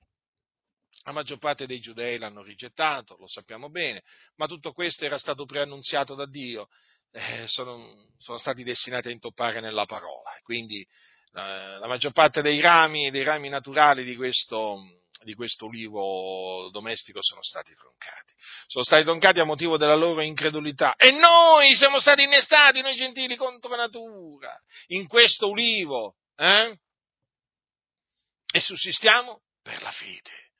[1.03, 4.01] la maggior parte dei giudei l'hanno rigettato, lo sappiamo bene,
[4.37, 6.69] ma tutto questo era stato preannunziato da Dio,
[7.11, 10.31] eh, sono, sono, stati destinati a intoppare nella parola.
[10.41, 14.79] Quindi eh, la maggior parte dei rami, dei rami naturali di questo,
[15.23, 18.33] di questo ulivo domestico sono stati troncati.
[18.67, 20.95] Sono stati troncati a motivo della loro incredulità.
[20.95, 24.57] E noi siamo stati innestati, noi gentili, contro natura,
[24.87, 26.15] in questo ulivo.
[26.35, 26.77] Eh?
[28.51, 30.51] E sussistiamo per la fede.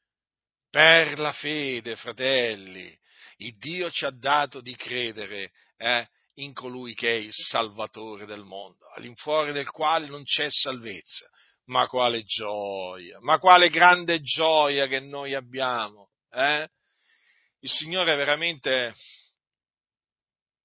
[0.70, 2.98] Per la fede, fratelli.
[3.38, 8.44] Il Dio ci ha dato di credere eh, in colui che è il Salvatore del
[8.44, 11.30] mondo, all'infuori del quale non c'è salvezza
[11.66, 16.12] ma quale gioia, ma quale grande gioia che noi abbiamo.
[16.32, 16.68] Eh?
[17.60, 18.94] Il Signore veramente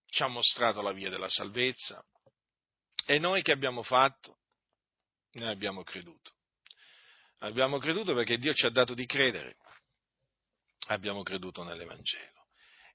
[0.07, 2.03] ci ha mostrato la via della salvezza
[3.07, 4.39] e noi che abbiamo fatto?
[5.33, 6.33] Noi abbiamo creduto.
[7.39, 9.57] Abbiamo creduto perché Dio ci ha dato di credere.
[10.89, 12.47] Abbiamo creduto nell'Evangelo.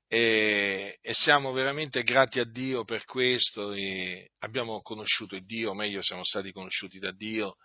[0.07, 6.03] E, e, siamo veramente grati a Dio per questo e abbiamo conosciuto Dio, o meglio
[6.03, 7.55] siamo stati conosciuti da Dio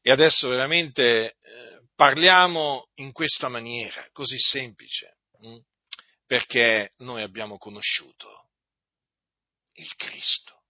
[0.00, 5.48] e adesso veramente eh, parliamo in questa maniera, così semplice, mh?
[5.48, 5.58] Hm?
[6.26, 8.50] perché noi abbiamo conosciuto
[9.72, 10.64] il Cristo,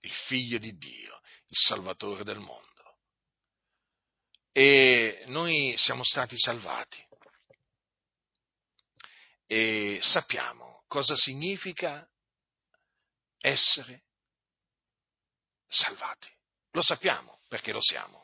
[0.00, 2.98] il Figlio di Dio, il Salvatore del mondo.
[4.52, 7.02] E noi siamo stati salvati.
[9.46, 12.06] E sappiamo cosa significa
[13.38, 14.04] essere
[15.68, 16.30] salvati.
[16.72, 18.21] Lo sappiamo perché lo siamo.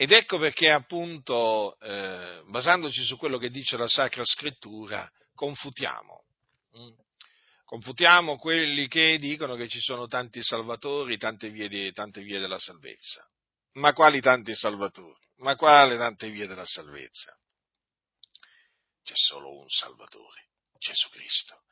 [0.00, 6.24] Ed ecco perché appunto, eh, basandoci su quello che dice la Sacra Scrittura, confutiamo.
[6.78, 6.92] Mm?
[7.64, 12.60] Confutiamo quelli che dicono che ci sono tanti salvatori, tante vie, di, tante vie della
[12.60, 13.28] salvezza.
[13.72, 15.18] Ma quali tanti salvatori?
[15.38, 17.36] Ma quali tante vie della salvezza?
[19.02, 21.62] C'è solo un Salvatore, Gesù Cristo.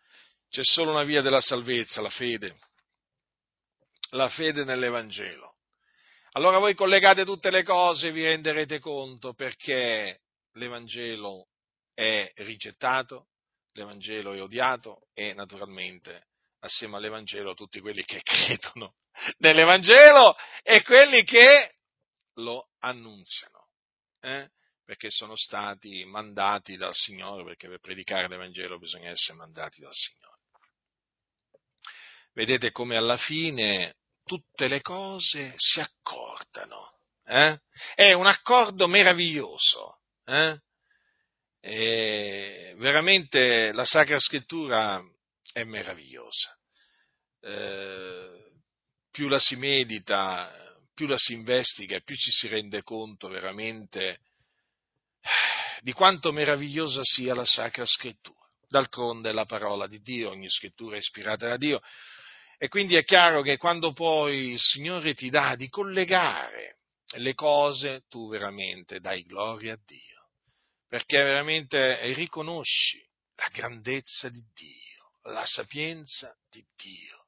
[0.49, 2.59] C'è solo una via della salvezza, la fede.
[4.11, 5.56] La fede nell'Evangelo.
[6.37, 10.21] Allora voi collegate tutte le cose e vi renderete conto perché
[10.53, 11.49] l'Evangelo
[11.95, 13.29] è rigettato,
[13.73, 16.27] l'Evangelo è odiato e naturalmente
[16.59, 18.97] assieme all'Evangelo tutti quelli che credono
[19.39, 21.73] nell'Evangelo e quelli che
[22.35, 23.71] lo annunziano,
[24.21, 24.51] eh?
[24.85, 30.37] perché sono stati mandati dal Signore, perché per predicare l'Evangelo bisogna essere mandati dal Signore.
[32.35, 35.81] Vedete come alla fine tutte le cose si
[36.37, 36.93] accordano.
[37.25, 37.59] Eh?
[37.95, 39.99] È un accordo meraviglioso.
[40.25, 40.61] Eh?
[42.77, 45.03] veramente la Sacra Scrittura
[45.53, 46.57] è meravigliosa.
[47.41, 48.53] Eh,
[49.11, 50.53] più la si medita,
[50.95, 54.21] più la si investiga, più ci si rende conto veramente
[55.81, 58.35] di quanto meravigliosa sia la Sacra Scrittura.
[58.69, 61.81] D'altronde la parola di Dio, ogni scrittura è ispirata da Dio,
[62.59, 66.79] e quindi è chiaro che quando poi il Signore ti dà di collegare
[67.17, 70.31] le cose, tu veramente dai gloria a Dio,
[70.89, 73.05] perché veramente riconosci
[73.37, 77.27] la grandezza di Dio, la sapienza di Dio.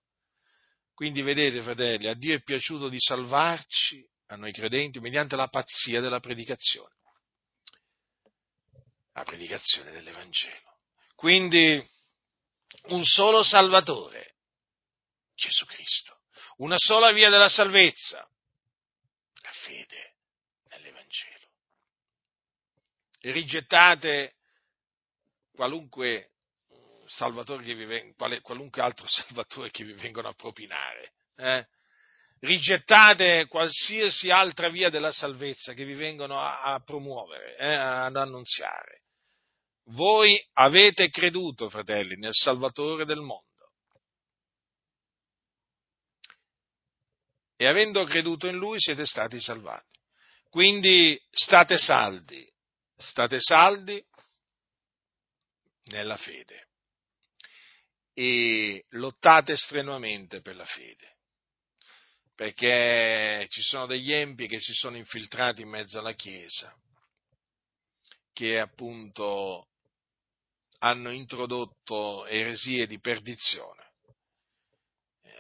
[0.95, 6.01] Quindi vedete, fratelli, a Dio è piaciuto di salvarci, a noi credenti, mediante la pazzia
[6.01, 6.95] della predicazione.
[9.13, 10.79] La predicazione dell'Evangelo.
[11.15, 11.87] Quindi
[12.87, 14.38] un solo Salvatore,
[15.39, 16.19] Gesù Cristo.
[16.57, 18.29] Una sola via della salvezza,
[19.43, 20.17] la fede
[20.71, 21.47] nell'Evangelo.
[23.21, 24.35] Rigettate
[25.53, 26.33] qualunque
[27.07, 31.13] vi, qualunque altro salvatore che vi vengono a propinare.
[31.37, 31.67] Eh?
[32.41, 37.75] Rigettate qualsiasi altra via della salvezza che vi vengono a, a promuovere, eh?
[37.75, 39.03] ad annunziare.
[39.93, 43.48] Voi avete creduto, fratelli, nel Salvatore del mondo.
[47.61, 49.99] E avendo creduto in Lui siete stati salvati.
[50.49, 52.49] Quindi state saldi,
[52.97, 54.01] state saldi
[55.87, 56.69] nella fede.
[58.15, 61.17] E lottate strenuamente per la fede,
[62.37, 66.73] perché ci sono degli empi che si sono infiltrati in mezzo alla Chiesa,
[68.33, 69.69] che appunto
[70.79, 73.88] hanno introdotto eresie di perdizione,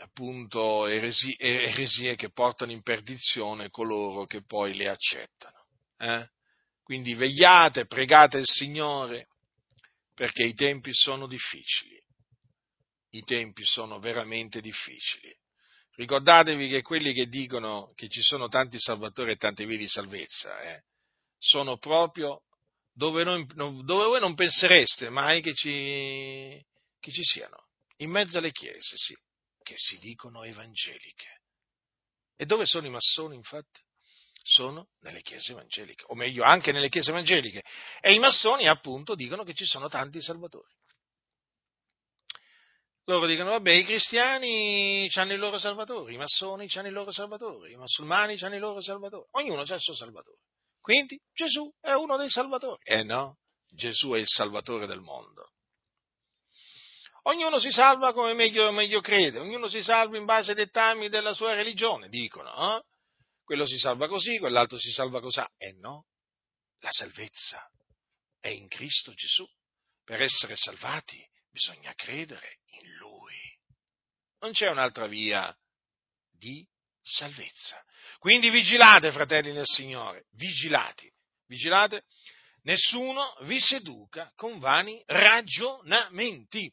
[0.01, 5.67] appunto eresie, eresie che portano in perdizione coloro che poi le accettano.
[5.99, 6.29] Eh?
[6.83, 9.29] Quindi vegliate, pregate il Signore,
[10.15, 12.01] perché i tempi sono difficili.
[13.11, 15.35] I tempi sono veramente difficili.
[15.95, 20.61] Ricordatevi che quelli che dicono che ci sono tanti salvatori e tante vie di salvezza,
[20.63, 20.83] eh,
[21.39, 22.43] sono proprio
[22.93, 26.65] dove, noi, dove voi non pensereste mai che ci,
[27.01, 27.67] che ci siano,
[27.99, 29.17] in mezzo alle chiese, sì,
[29.69, 31.43] che si dicono evangeliche.
[32.35, 33.83] E dove sono i massoni, infatti?
[34.43, 37.63] Sono nelle chiese evangeliche, o meglio, anche nelle chiese evangeliche.
[38.01, 40.73] E i massoni, appunto, dicono che ci sono tanti salvatori.
[43.05, 47.73] Loro dicono, vabbè, i cristiani hanno i loro salvatori, i massoni hanno i loro salvatori,
[47.73, 50.39] i musulmani hanno i loro salvatori, ognuno ha il suo salvatore.
[50.81, 52.81] Quindi Gesù è uno dei salvatori.
[52.85, 55.51] Eh no, Gesù è il salvatore del mondo.
[57.29, 61.35] Ognuno si salva come meglio, meglio crede, ognuno si salva in base ai dettami della
[61.35, 62.79] sua religione, dicono.
[62.79, 62.83] Eh?
[63.45, 65.41] Quello si salva così, quell'altro si salva così.
[65.59, 66.07] Eh no,
[66.79, 67.63] la salvezza
[68.41, 69.47] è in Cristo Gesù.
[70.05, 73.37] Per essere salvati bisogna credere in Lui.
[74.41, 75.55] Non c'è un'altra via
[76.31, 76.67] di
[77.03, 77.85] salvezza.
[78.19, 81.13] Quindi vigilate, fratelli nel Signore, vigilate,
[81.47, 82.05] vigilate,
[82.63, 86.73] nessuno vi seduca con vani ragionamenti.